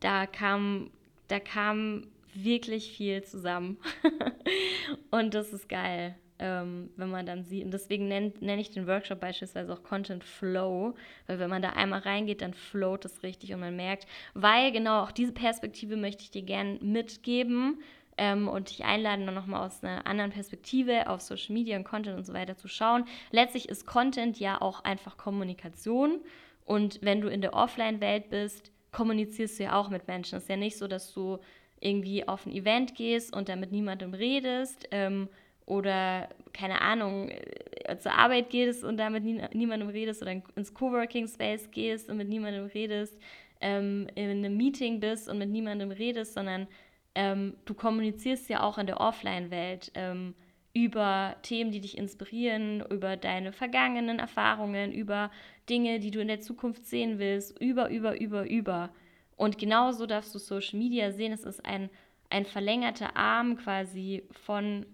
[0.00, 0.90] da kam,
[1.28, 3.78] da kam wirklich viel zusammen.
[5.10, 7.64] Und das ist geil ähm, wenn man dann sieht.
[7.64, 10.94] Und deswegen nenne nenn ich den Workshop beispielsweise auch Content Flow,
[11.26, 15.02] weil wenn man da einmal reingeht, dann float es richtig und man merkt, weil genau
[15.02, 17.82] auch diese Perspektive möchte ich dir gerne mitgeben.
[18.18, 22.16] ähm, und dich einladen, dann nochmal aus einer anderen Perspektive auf Social Media und Content
[22.16, 23.04] und so weiter zu schauen.
[23.30, 26.20] Letztlich ist Content ja auch einfach Kommunikation
[26.64, 30.36] und wenn du in der Offline-Welt bist, kommunizierst du ja auch mit Menschen.
[30.36, 31.38] Es ist ja nicht so, dass du
[31.80, 35.28] irgendwie auf ein Event gehst und dann mit niemandem redest ähm,
[35.66, 40.72] oder keine Ahnung, äh, zur Arbeit gehst und da mit nie, niemandem redest oder ins
[40.72, 43.18] Coworking Space gehst und mit niemandem redest,
[43.60, 46.66] ähm, in einem Meeting bist und mit niemandem redest, sondern
[47.14, 50.34] ähm, du kommunizierst ja auch in der Offline-Welt ähm,
[50.76, 55.30] über Themen, die dich inspirieren, über deine vergangenen Erfahrungen, über
[55.70, 58.90] Dinge, die du in der Zukunft sehen willst, über, über, über, über.
[59.36, 61.32] Und genauso darfst du Social Media sehen.
[61.32, 61.88] Es ist ein,
[62.28, 64.84] ein verlängerter Arm quasi von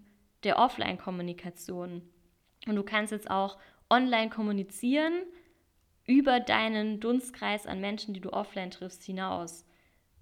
[0.45, 2.01] der Offline-Kommunikation.
[2.65, 3.57] Und du kannst jetzt auch
[3.89, 5.23] online kommunizieren
[6.07, 9.65] über deinen Dunstkreis an Menschen, die du offline triffst, hinaus.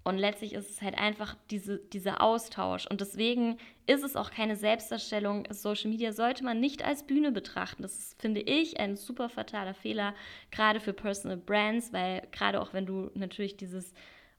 [0.04, 2.86] Und letztlich ist es halt einfach diese, dieser Austausch.
[2.86, 5.46] Und deswegen ist es auch keine Selbstdarstellung.
[5.50, 7.82] Social Media sollte man nicht als Bühne betrachten.
[7.82, 10.14] Das ist, finde ich, ein super fataler Fehler,
[10.50, 13.92] gerade für Personal Brands, weil gerade auch wenn du natürlich dieses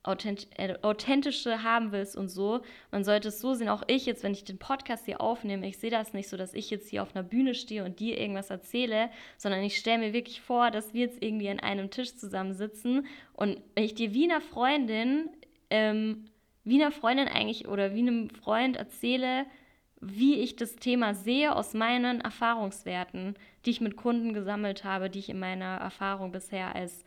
[0.06, 2.62] äh, authentische haben willst und so.
[2.92, 5.78] Man sollte es so sehen, auch ich jetzt, wenn ich den Podcast hier aufnehme, ich
[5.78, 8.50] sehe das nicht so, dass ich jetzt hier auf einer Bühne stehe und dir irgendwas
[8.50, 13.08] erzähle, sondern ich stelle mir wirklich vor, dass wir jetzt irgendwie an einem Tisch zusammensitzen
[13.32, 15.30] und wenn ich dir wie einer Freundin
[15.74, 16.26] ähm,
[16.64, 19.48] wie einer Freundin eigentlich oder wie einem Freund erzähle,
[20.00, 25.20] wie ich das Thema sehe aus meinen Erfahrungswerten, die ich mit Kunden gesammelt habe, die
[25.20, 27.04] ich in meiner Erfahrung bisher als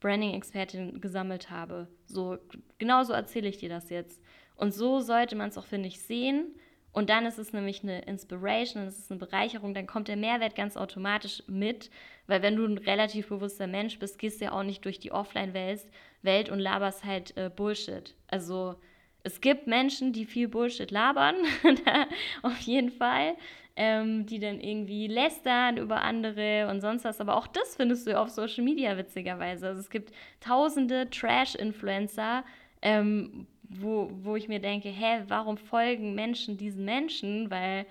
[0.00, 1.88] Branding-Expertin gesammelt habe.
[2.04, 2.36] So,
[2.78, 4.20] genauso erzähle ich dir das jetzt.
[4.54, 6.54] Und so sollte man es auch, finde ich, sehen.
[6.92, 10.56] Und dann ist es nämlich eine Inspiration, es ist eine Bereicherung, dann kommt der Mehrwert
[10.56, 11.90] ganz automatisch mit,
[12.26, 15.12] weil wenn du ein relativ bewusster Mensch bist, gehst du ja auch nicht durch die
[15.12, 15.82] Offline-Welt
[16.22, 18.14] Welt und laberst halt äh, Bullshit.
[18.28, 18.74] Also
[19.22, 21.36] es gibt Menschen, die viel Bullshit labern,
[22.42, 23.36] auf jeden Fall,
[23.76, 27.20] ähm, die dann irgendwie lästern über andere und sonst was.
[27.20, 29.68] Aber auch das findest du auf Social Media witzigerweise.
[29.68, 32.44] Also es gibt tausende Trash-Influencer,
[32.82, 37.50] ähm, wo, wo ich mir denke, hä, warum folgen Menschen diesen Menschen?
[37.50, 37.86] Weil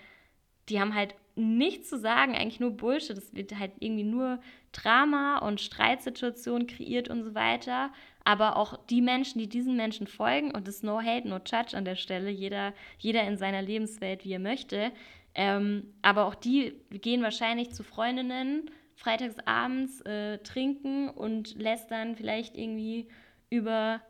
[0.68, 3.18] die haben halt nichts zu sagen, eigentlich nur Bullshit.
[3.18, 4.40] Es wird halt irgendwie nur
[4.74, 7.92] Drama und Streitsituationen kreiert und so weiter.
[8.26, 11.86] Aber auch die Menschen, die diesen Menschen folgen, und das No Hate, No Judge an
[11.86, 14.92] der Stelle, jeder, jeder in seiner Lebenswelt, wie er möchte.
[15.34, 23.08] Ähm, aber auch die gehen wahrscheinlich zu Freundinnen freitagsabends äh, trinken und lästern vielleicht irgendwie
[23.50, 24.02] über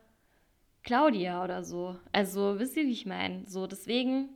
[0.90, 1.94] Claudia oder so.
[2.10, 3.44] Also wisst ihr, wie ich meine?
[3.46, 4.28] So, deswegen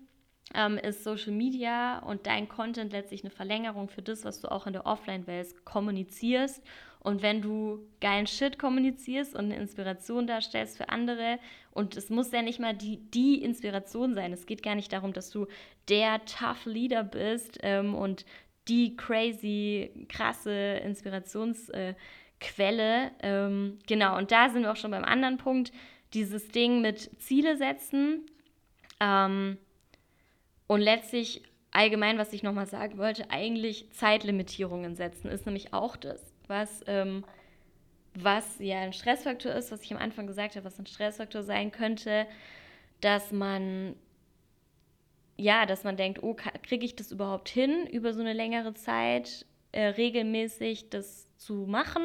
[0.55, 4.69] ähm, ist Social Media und dein Content letztlich eine Verlängerung für das, was du auch
[4.69, 6.62] in der Offline-Welt kommunizierst.
[7.01, 11.40] Und wenn du geilen Shit kommunizierst und eine Inspiration darstellst für andere,
[11.73, 15.12] und es muss ja nicht mal die, die Inspiration sein, es geht gar nicht darum,
[15.12, 15.49] dass du
[15.88, 18.25] der Tough Leader bist ähm, und
[18.69, 20.53] die crazy, krasse
[20.85, 21.97] Inspirationsquelle.
[22.49, 25.73] Äh, ähm, genau, und da sind wir auch schon beim anderen Punkt
[26.14, 28.27] dieses Ding mit Ziele setzen.
[29.00, 29.59] Ähm,
[30.66, 36.22] und letztlich allgemein, was ich nochmal sagen wollte, eigentlich Zeitlimitierungen setzen, ist nämlich auch das,
[36.46, 37.24] was, ähm,
[38.14, 41.72] was ja ein Stressfaktor ist, was ich am Anfang gesagt habe, was ein Stressfaktor sein
[41.72, 42.27] könnte,
[43.00, 43.96] dass man
[45.37, 49.46] ja, dass man denkt, oh, kriege ich das überhaupt hin, über so eine längere Zeit
[49.72, 52.03] äh, regelmäßig das zu machen?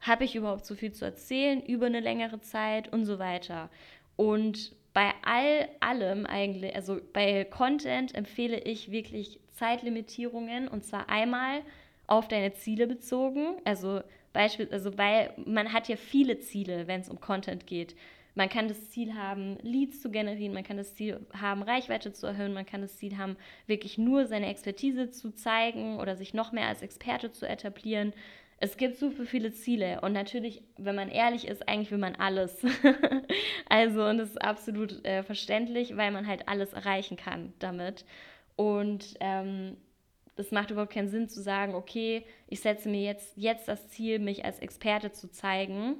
[0.00, 3.70] Habe ich überhaupt so viel zu erzählen über eine längere Zeit und so weiter.
[4.16, 11.62] Und bei all allem eigentlich, also bei Content empfehle ich wirklich Zeitlimitierungen und zwar einmal
[12.06, 13.56] auf deine Ziele bezogen.
[13.64, 14.00] Also
[14.32, 17.94] beispielsweise, also weil man hat ja viele Ziele, wenn es um Content geht.
[18.34, 22.26] Man kann das Ziel haben, Leads zu generieren, man kann das Ziel haben, Reichweite zu
[22.26, 26.52] erhöhen, man kann das Ziel haben, wirklich nur seine Expertise zu zeigen oder sich noch
[26.52, 28.12] mehr als Experte zu etablieren.
[28.58, 32.64] Es gibt super viele Ziele und natürlich, wenn man ehrlich ist, eigentlich will man alles.
[33.68, 38.06] also, und das ist absolut äh, verständlich, weil man halt alles erreichen kann damit.
[38.56, 39.76] Und ähm,
[40.50, 44.44] macht überhaupt keinen Sinn zu sagen, okay, ich setze mir jetzt, jetzt das Ziel, mich
[44.44, 45.96] als Experte zu zeigen,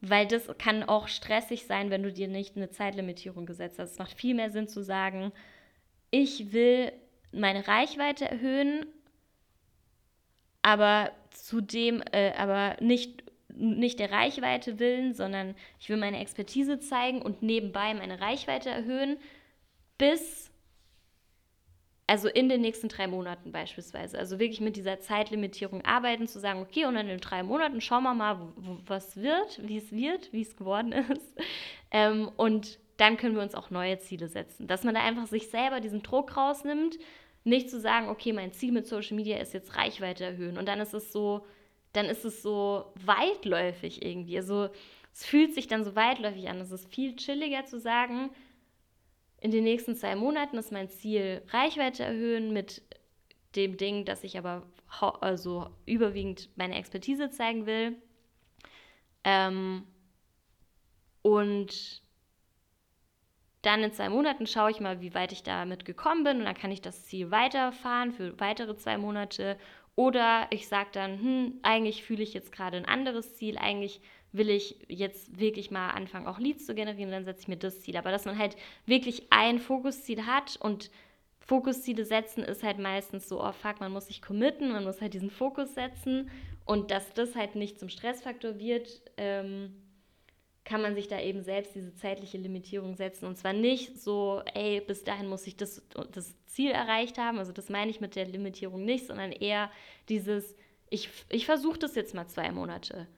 [0.00, 3.92] weil das kann auch stressig sein, wenn du dir nicht eine Zeitlimitierung gesetzt hast.
[3.92, 5.32] Es macht viel mehr Sinn zu sagen,
[6.10, 6.92] ich will
[7.32, 8.86] meine Reichweite erhöhen
[10.62, 17.20] aber zudem, äh, aber nicht, nicht der Reichweite willen, sondern ich will meine Expertise zeigen
[17.20, 19.18] und nebenbei meine Reichweite erhöhen,
[19.98, 20.50] bis,
[22.06, 24.18] also in den nächsten drei Monaten beispielsweise.
[24.18, 28.04] Also wirklich mit dieser Zeitlimitierung arbeiten, zu sagen, okay, und in den drei Monaten schauen
[28.04, 28.52] wir mal,
[28.86, 31.38] was wird, wie es wird, wie es geworden ist.
[31.90, 34.66] Ähm, und dann können wir uns auch neue Ziele setzen.
[34.66, 36.98] Dass man da einfach sich selber diesen Druck rausnimmt,
[37.44, 40.80] nicht zu sagen, okay, mein Ziel mit Social Media ist jetzt Reichweite erhöhen und dann
[40.80, 41.46] ist es so,
[41.92, 44.36] dann ist es so weitläufig irgendwie.
[44.36, 44.68] Also
[45.12, 46.60] es fühlt sich dann so weitläufig an.
[46.60, 48.30] Es ist viel chilliger zu sagen,
[49.40, 52.82] in den nächsten zwei Monaten ist mein Ziel Reichweite erhöhen mit
[53.56, 54.62] dem Ding, dass ich aber
[55.20, 57.96] also überwiegend meine Expertise zeigen will.
[59.24, 59.84] Ähm,
[61.22, 62.01] und
[63.62, 66.54] dann in zwei Monaten schaue ich mal, wie weit ich damit gekommen bin und dann
[66.56, 69.56] kann ich das Ziel weiterfahren für weitere zwei Monate.
[69.94, 74.00] Oder ich sage dann, hm, eigentlich fühle ich jetzt gerade ein anderes Ziel, eigentlich
[74.32, 77.80] will ich jetzt wirklich mal anfangen, auch Leads zu generieren, dann setze ich mir das
[77.80, 77.96] Ziel.
[77.96, 80.90] Aber dass man halt wirklich ein Fokusziel hat und
[81.46, 85.14] Fokusziele setzen ist halt meistens so, oh fuck, man muss sich committen, man muss halt
[85.14, 86.30] diesen Fokus setzen
[86.64, 89.74] und dass das halt nicht zum Stressfaktor wird, ähm,
[90.64, 93.26] kann man sich da eben selbst diese zeitliche Limitierung setzen.
[93.26, 97.38] Und zwar nicht so, ey, bis dahin muss ich das, das Ziel erreicht haben.
[97.38, 99.70] Also das meine ich mit der Limitierung nicht, sondern eher
[100.08, 100.54] dieses,
[100.88, 103.08] ich, ich versuche das jetzt mal zwei Monate.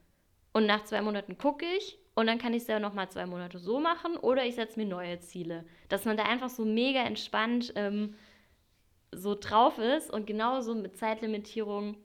[0.53, 3.59] Und nach zwei Monaten gucke ich und dann kann ich es ja nochmal zwei Monate
[3.59, 5.65] so machen oder ich setze mir neue Ziele.
[5.89, 8.15] Dass man da einfach so mega entspannt ähm,
[9.11, 11.97] so drauf ist und genauso mit Zeitlimitierung,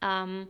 [0.00, 0.48] ähm,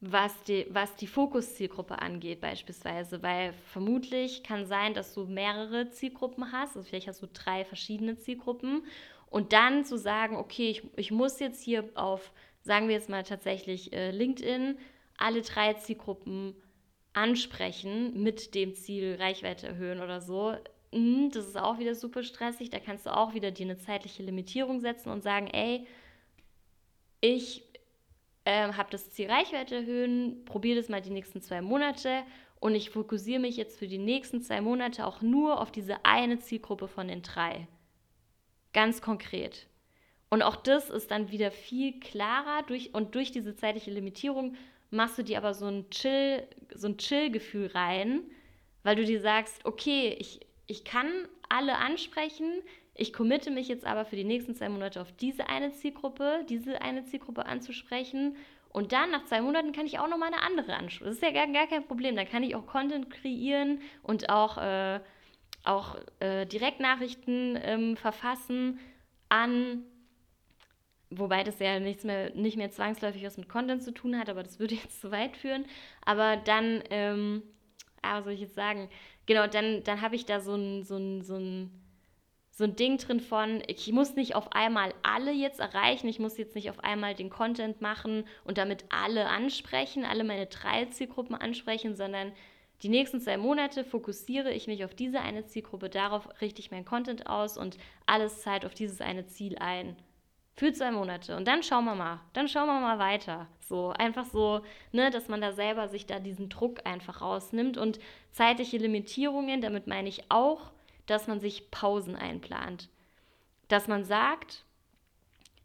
[0.00, 3.22] was, die, was die Fokuszielgruppe angeht beispielsweise.
[3.22, 8.16] Weil vermutlich kann sein, dass du mehrere Zielgruppen hast, also vielleicht hast du drei verschiedene
[8.16, 8.84] Zielgruppen
[9.30, 12.32] und dann zu sagen, okay, ich, ich muss jetzt hier auf,
[12.62, 14.78] sagen wir jetzt mal tatsächlich äh, LinkedIn,
[15.16, 16.54] alle drei Zielgruppen
[17.12, 20.54] ansprechen mit dem Ziel Reichweite erhöhen oder so,
[20.92, 22.70] hm, das ist auch wieder super stressig.
[22.70, 25.86] Da kannst du auch wieder dir eine zeitliche Limitierung setzen und sagen, ey,
[27.20, 27.67] ich
[28.48, 32.22] äh, habe das Ziel Reichweite erhöhen, probiere das mal die nächsten zwei Monate
[32.60, 36.38] und ich fokussiere mich jetzt für die nächsten zwei Monate auch nur auf diese eine
[36.38, 37.68] Zielgruppe von den drei.
[38.72, 39.66] Ganz konkret.
[40.30, 44.56] Und auch das ist dann wieder viel klarer durch, und durch diese zeitliche Limitierung
[44.90, 46.42] machst du dir aber so ein Chill,
[46.74, 48.22] so ein Chill-Gefühl rein,
[48.82, 51.06] weil du dir sagst, okay, ich, ich kann
[51.50, 52.62] alle ansprechen,
[52.98, 56.82] ich committe mich jetzt aber für die nächsten zwei Monate auf diese eine Zielgruppe, diese
[56.82, 58.36] eine Zielgruppe anzusprechen.
[58.70, 61.06] Und dann nach zwei Monaten kann ich auch nochmal eine andere ansprechen.
[61.06, 62.16] Das ist ja gar, gar kein Problem.
[62.16, 65.00] Da kann ich auch Content kreieren und auch, äh,
[65.64, 68.78] auch äh, Direktnachrichten ähm, verfassen
[69.30, 69.84] an
[71.10, 74.42] Wobei das ja nichts mehr, nicht mehr zwangsläufig was mit Content zu tun hat, aber
[74.42, 75.64] das würde jetzt zu weit führen.
[76.04, 77.42] Aber dann, ähm,
[78.02, 78.90] ah, was soll ich jetzt sagen?
[79.26, 81.70] Genau, dann, dann habe ich da so ein, so, ein, so, ein,
[82.58, 86.36] so ein Ding drin von, ich muss nicht auf einmal alle jetzt erreichen, ich muss
[86.38, 91.36] jetzt nicht auf einmal den Content machen und damit alle ansprechen, alle meine drei Zielgruppen
[91.36, 92.32] ansprechen, sondern
[92.82, 96.84] die nächsten zwei Monate fokussiere ich mich auf diese eine Zielgruppe, darauf richte ich meinen
[96.84, 99.94] Content aus und alles zahlt auf dieses eine Ziel ein.
[100.56, 101.36] Für zwei Monate.
[101.36, 102.18] Und dann schauen wir mal.
[102.32, 103.46] Dann schauen wir mal weiter.
[103.60, 108.00] So, einfach so, ne, dass man da selber sich da diesen Druck einfach rausnimmt und
[108.32, 110.72] zeitliche Limitierungen, damit meine ich auch,
[111.08, 112.88] dass man sich Pausen einplant.
[113.66, 114.64] Dass man sagt,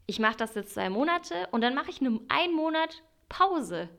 [0.08, 3.90] ich mache das jetzt zwei Monate und dann mache ich eine, einen Monat Pause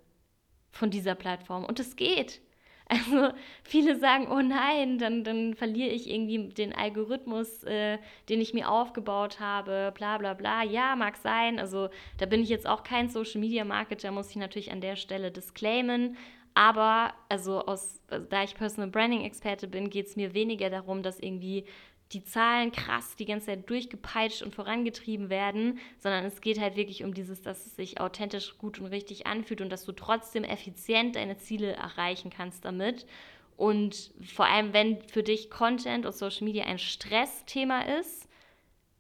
[0.71, 1.65] von dieser Plattform.
[1.65, 2.41] Und es geht.
[2.87, 3.31] Also
[3.63, 7.97] viele sagen, oh nein, dann, dann verliere ich irgendwie den Algorithmus, äh,
[8.29, 10.63] den ich mir aufgebaut habe, bla bla bla.
[10.63, 11.59] Ja, mag sein.
[11.59, 14.97] Also da bin ich jetzt auch kein Social Media Marketer, muss ich natürlich an der
[14.97, 16.19] Stelle disclaimen.
[16.55, 21.03] Aber also aus, also da ich Personal Branding Experte bin, geht es mir weniger darum,
[21.03, 21.65] dass irgendwie
[22.13, 27.03] die Zahlen krass die ganze Zeit durchgepeitscht und vorangetrieben werden, sondern es geht halt wirklich
[27.03, 31.17] um dieses, dass es sich authentisch gut und richtig anfühlt und dass du trotzdem effizient
[31.17, 33.07] deine Ziele erreichen kannst damit.
[33.57, 38.29] Und vor allem, wenn für dich Content und Social Media ein Stressthema ist,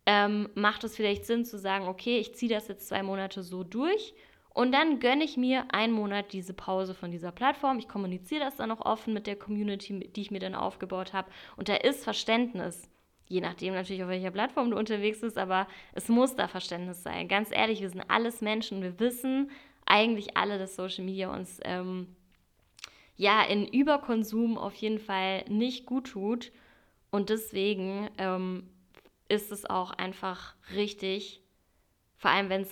[0.06, 3.62] ähm, macht es vielleicht Sinn zu sagen, okay, ich ziehe das jetzt zwei Monate so
[3.62, 4.14] durch
[4.54, 7.80] und dann gönne ich mir einen Monat diese Pause von dieser Plattform.
[7.80, 11.28] Ich kommuniziere das dann auch offen mit der Community, die ich mir dann aufgebaut habe.
[11.56, 12.88] Und da ist Verständnis.
[13.26, 17.26] Je nachdem natürlich, auf welcher Plattform du unterwegs bist, aber es muss da Verständnis sein.
[17.26, 18.80] Ganz ehrlich, wir sind alles Menschen.
[18.80, 19.50] Wir wissen
[19.86, 22.14] eigentlich alle, dass Social Media uns ähm,
[23.16, 26.52] ja in Überkonsum auf jeden Fall nicht gut tut.
[27.10, 28.70] Und deswegen ähm,
[29.28, 31.43] ist es auch einfach richtig,
[32.16, 32.62] Vor allem, wenn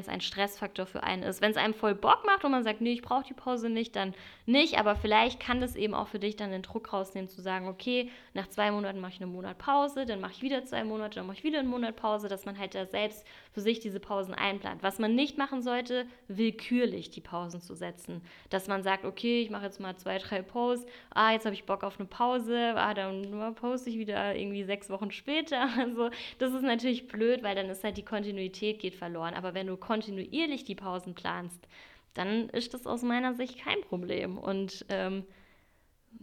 [0.00, 1.42] es ein Stressfaktor für einen ist.
[1.42, 3.94] Wenn es einem voll Bock macht und man sagt, nee, ich brauche die Pause nicht,
[3.94, 4.14] dann
[4.46, 4.78] nicht.
[4.78, 8.10] Aber vielleicht kann das eben auch für dich dann den Druck rausnehmen, zu sagen, okay,
[8.32, 11.26] nach zwei Monaten mache ich einen Monat Pause, dann mache ich wieder zwei Monate, dann
[11.26, 14.34] mache ich wieder einen Monat Pause, dass man halt da selbst für sich diese Pausen
[14.34, 14.82] einplant.
[14.82, 18.22] Was man nicht machen sollte, willkürlich die Pausen zu setzen.
[18.48, 21.64] Dass man sagt, okay, ich mache jetzt mal zwei, drei Posts, ah, jetzt habe ich
[21.64, 25.68] Bock auf eine Pause, ah, dann poste ich wieder irgendwie sechs Wochen später.
[25.82, 29.34] Also das ist natürlich blöd, weil dann ist halt die Kontinuität geht verloren.
[29.34, 31.66] Aber wenn du kontinuierlich die Pausen planst,
[32.14, 34.38] dann ist das aus meiner Sicht kein Problem.
[34.38, 35.24] Und ähm,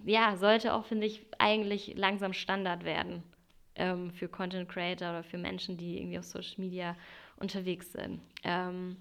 [0.05, 3.23] ja, sollte auch, finde ich, eigentlich langsam Standard werden
[3.75, 6.95] ähm, für Content Creator oder für Menschen, die irgendwie auf Social Media
[7.37, 8.21] unterwegs sind.
[8.43, 8.97] Ähm,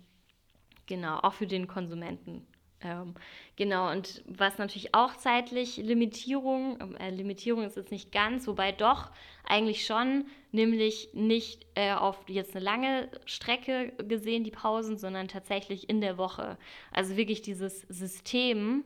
[0.86, 2.46] genau, auch für den Konsumenten.
[2.80, 3.14] Ähm,
[3.56, 9.10] genau, und was natürlich auch zeitlich Limitierung, äh, Limitierung ist jetzt nicht ganz, wobei doch
[9.44, 15.88] eigentlich schon, nämlich nicht äh, auf jetzt eine lange Strecke gesehen, die Pausen, sondern tatsächlich
[15.88, 16.56] in der Woche.
[16.92, 18.84] Also wirklich dieses System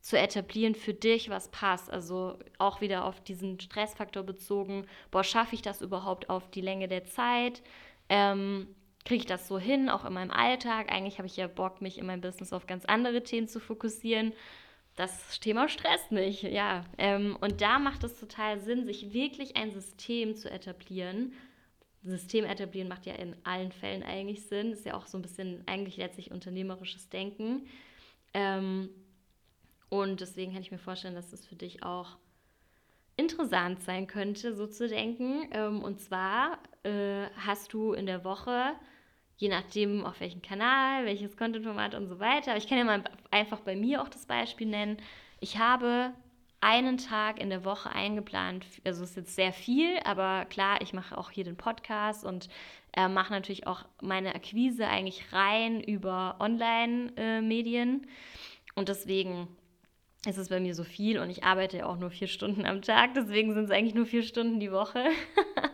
[0.00, 1.90] zu etablieren für dich, was passt.
[1.90, 6.86] Also auch wieder auf diesen Stressfaktor bezogen, boah, schaffe ich das überhaupt auf die Länge
[6.86, 7.60] der Zeit?
[8.08, 8.68] Ähm,
[9.06, 10.92] kriege ich das so hin, auch in meinem Alltag.
[10.92, 14.32] Eigentlich habe ich ja Bock, mich in meinem Business auf ganz andere Themen zu fokussieren.
[14.96, 16.84] Das Thema stresst mich, ja.
[16.98, 21.32] Ähm, und da macht es total Sinn, sich wirklich ein System zu etablieren.
[22.02, 24.72] System etablieren macht ja in allen Fällen eigentlich Sinn.
[24.72, 27.66] Ist ja auch so ein bisschen eigentlich letztlich unternehmerisches Denken.
[28.34, 28.90] Ähm,
[29.88, 32.16] und deswegen kann ich mir vorstellen, dass das für dich auch
[33.16, 35.48] interessant sein könnte, so zu denken.
[35.52, 38.74] Ähm, und zwar äh, hast du in der Woche
[39.36, 42.52] je nachdem auf welchem Kanal, welches Content-Format und so weiter.
[42.52, 44.96] Aber ich kann ja mal einfach bei mir auch das Beispiel nennen.
[45.40, 46.12] Ich habe
[46.60, 50.94] einen Tag in der Woche eingeplant, also es ist jetzt sehr viel, aber klar, ich
[50.94, 52.48] mache auch hier den Podcast und
[52.94, 58.04] äh, mache natürlich auch meine Akquise eigentlich rein über Online-Medien.
[58.04, 58.08] Äh,
[58.74, 59.48] und deswegen
[60.26, 62.82] ist es bei mir so viel und ich arbeite ja auch nur vier Stunden am
[62.82, 65.04] Tag, deswegen sind es eigentlich nur vier Stunden die Woche.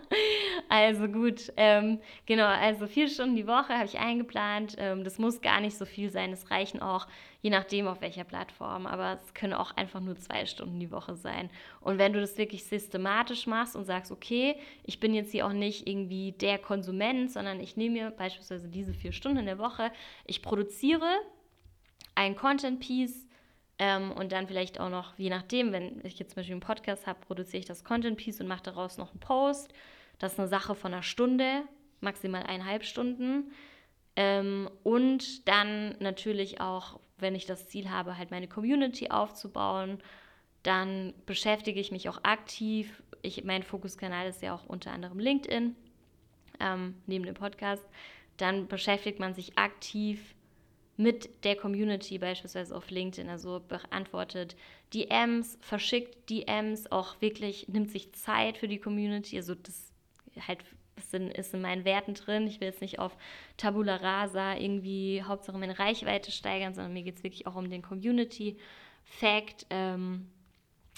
[0.74, 4.76] Also gut, ähm, genau, also vier Stunden die Woche habe ich eingeplant.
[4.78, 6.32] Ähm, das muss gar nicht so viel sein.
[6.32, 7.06] Es reichen auch,
[7.42, 11.14] je nachdem auf welcher Plattform, aber es können auch einfach nur zwei Stunden die Woche
[11.14, 11.50] sein.
[11.82, 15.52] Und wenn du das wirklich systematisch machst und sagst, okay, ich bin jetzt hier auch
[15.52, 19.92] nicht irgendwie der Konsument, sondern ich nehme mir beispielsweise diese vier Stunden in der Woche,
[20.24, 21.18] ich produziere
[22.14, 23.26] ein Content-Piece,
[23.78, 27.06] ähm, und dann vielleicht auch noch, je nachdem, wenn ich jetzt zum Beispiel einen Podcast
[27.06, 29.74] habe, produziere ich das Content-Piece und mache daraus noch einen Post.
[30.22, 31.64] Das ist eine Sache von einer Stunde,
[32.00, 33.50] maximal eineinhalb Stunden.
[34.14, 39.98] Ähm, und dann natürlich auch, wenn ich das Ziel habe, halt meine Community aufzubauen,
[40.62, 43.02] dann beschäftige ich mich auch aktiv.
[43.22, 45.74] Ich, mein Fokuskanal ist ja auch unter anderem LinkedIn,
[46.60, 47.84] ähm, neben dem Podcast.
[48.36, 50.36] Dann beschäftigt man sich aktiv
[50.96, 54.54] mit der Community, beispielsweise auf LinkedIn, also beantwortet
[54.94, 59.36] DMs, verschickt DMs, auch wirklich nimmt sich Zeit für die Community.
[59.36, 59.91] Also das
[60.47, 60.59] halt
[61.12, 62.47] in, ist in meinen Werten drin.
[62.47, 63.16] Ich will jetzt nicht auf
[63.57, 67.83] Tabula Rasa irgendwie Hauptsache meine Reichweite steigern, sondern mir geht es wirklich auch um den
[67.83, 70.28] Community-Fact, ähm,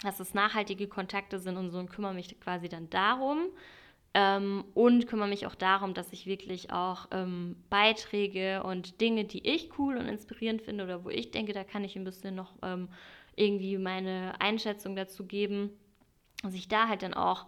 [0.02, 3.48] dass es nachhaltige Kontakte sind und so und kümmere mich quasi dann darum.
[4.16, 9.44] Ähm, und kümmere mich auch darum, dass ich wirklich auch ähm, Beiträge und Dinge, die
[9.44, 12.54] ich cool und inspirierend finde oder wo ich denke, da kann ich ein bisschen noch
[12.62, 12.88] ähm,
[13.34, 15.70] irgendwie meine Einschätzung dazu geben,
[16.44, 17.46] dass ich da halt dann auch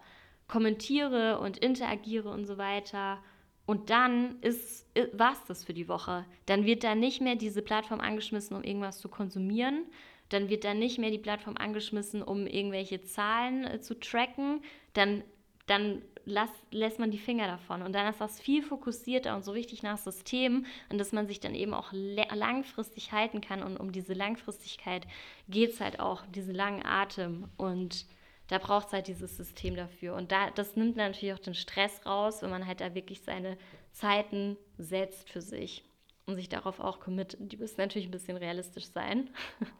[0.49, 3.19] kommentiere und interagiere und so weiter.
[3.67, 6.25] Und dann ist, war es das für die Woche.
[6.47, 9.85] Dann wird da nicht mehr diese Plattform angeschmissen, um irgendwas zu konsumieren.
[10.29, 14.61] Dann wird da nicht mehr die Plattform angeschmissen, um irgendwelche Zahlen äh, zu tracken.
[14.93, 15.25] Dann,
[15.67, 17.83] dann lass, lässt man die Finger davon.
[17.83, 21.41] Und dann ist das viel fokussierter und so richtig nach System, an das man sich
[21.41, 23.63] dann eben auch langfristig halten kann.
[23.63, 25.07] Und um diese Langfristigkeit
[25.49, 27.49] geht es halt auch, diesen langen Atem.
[27.57, 28.07] Und
[28.49, 30.15] da braucht es halt dieses System dafür.
[30.15, 33.57] Und da, das nimmt natürlich auch den Stress raus, wenn man halt da wirklich seine
[33.93, 35.85] Zeiten setzt für sich
[36.27, 37.53] und sich darauf auch committet.
[37.53, 39.31] Die müssen natürlich ein bisschen realistisch sein.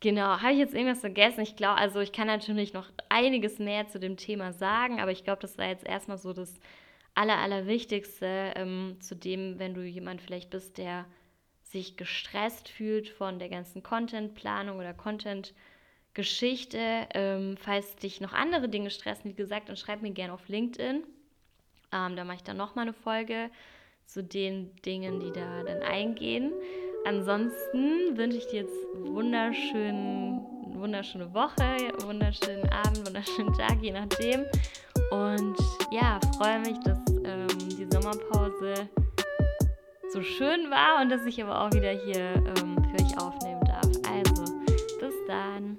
[0.00, 1.40] genau, habe ich jetzt irgendwas vergessen?
[1.40, 5.24] Ich glaube, also ich kann natürlich noch einiges mehr zu dem Thema sagen, aber ich
[5.24, 6.52] glaube, das war jetzt erstmal so das
[7.14, 11.06] Aller, Allerwichtigste ähm, zu dem, wenn du jemand vielleicht bist, der
[11.62, 15.54] sich gestresst fühlt von der ganzen Contentplanung oder Content-
[16.16, 17.06] Geschichte.
[17.14, 21.04] Ähm, falls dich noch andere Dinge stressen, wie gesagt, dann schreib mir gerne auf LinkedIn.
[21.92, 23.50] Ähm, da mache ich dann nochmal eine Folge
[24.06, 26.52] zu den Dingen, die da dann eingehen.
[27.04, 30.40] Ansonsten wünsche ich dir jetzt wunderschön,
[30.74, 34.44] wunderschöne Woche, wunderschönen Abend, wunderschönen Tag, je nachdem.
[35.10, 35.56] Und
[35.92, 37.46] ja, freue mich, dass ähm,
[37.78, 38.88] die Sommerpause
[40.10, 43.86] so schön war und dass ich aber auch wieder hier ähm, für euch aufnehmen darf.
[44.10, 44.44] Also,
[44.98, 45.78] bis dann.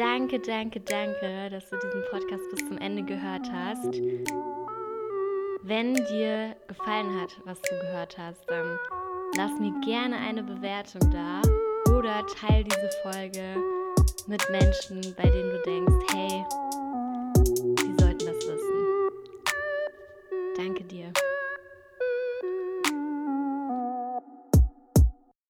[0.00, 4.00] Danke, danke, danke, dass du diesen Podcast bis zum Ende gehört hast.
[5.62, 8.78] Wenn dir gefallen hat, was du gehört hast, dann
[9.36, 11.42] lass mir gerne eine Bewertung da
[11.94, 13.56] oder teile diese Folge
[14.26, 16.44] mit Menschen, bei denen du denkst, hey,
[17.84, 19.10] die sollten das wissen.
[20.56, 21.12] Danke dir.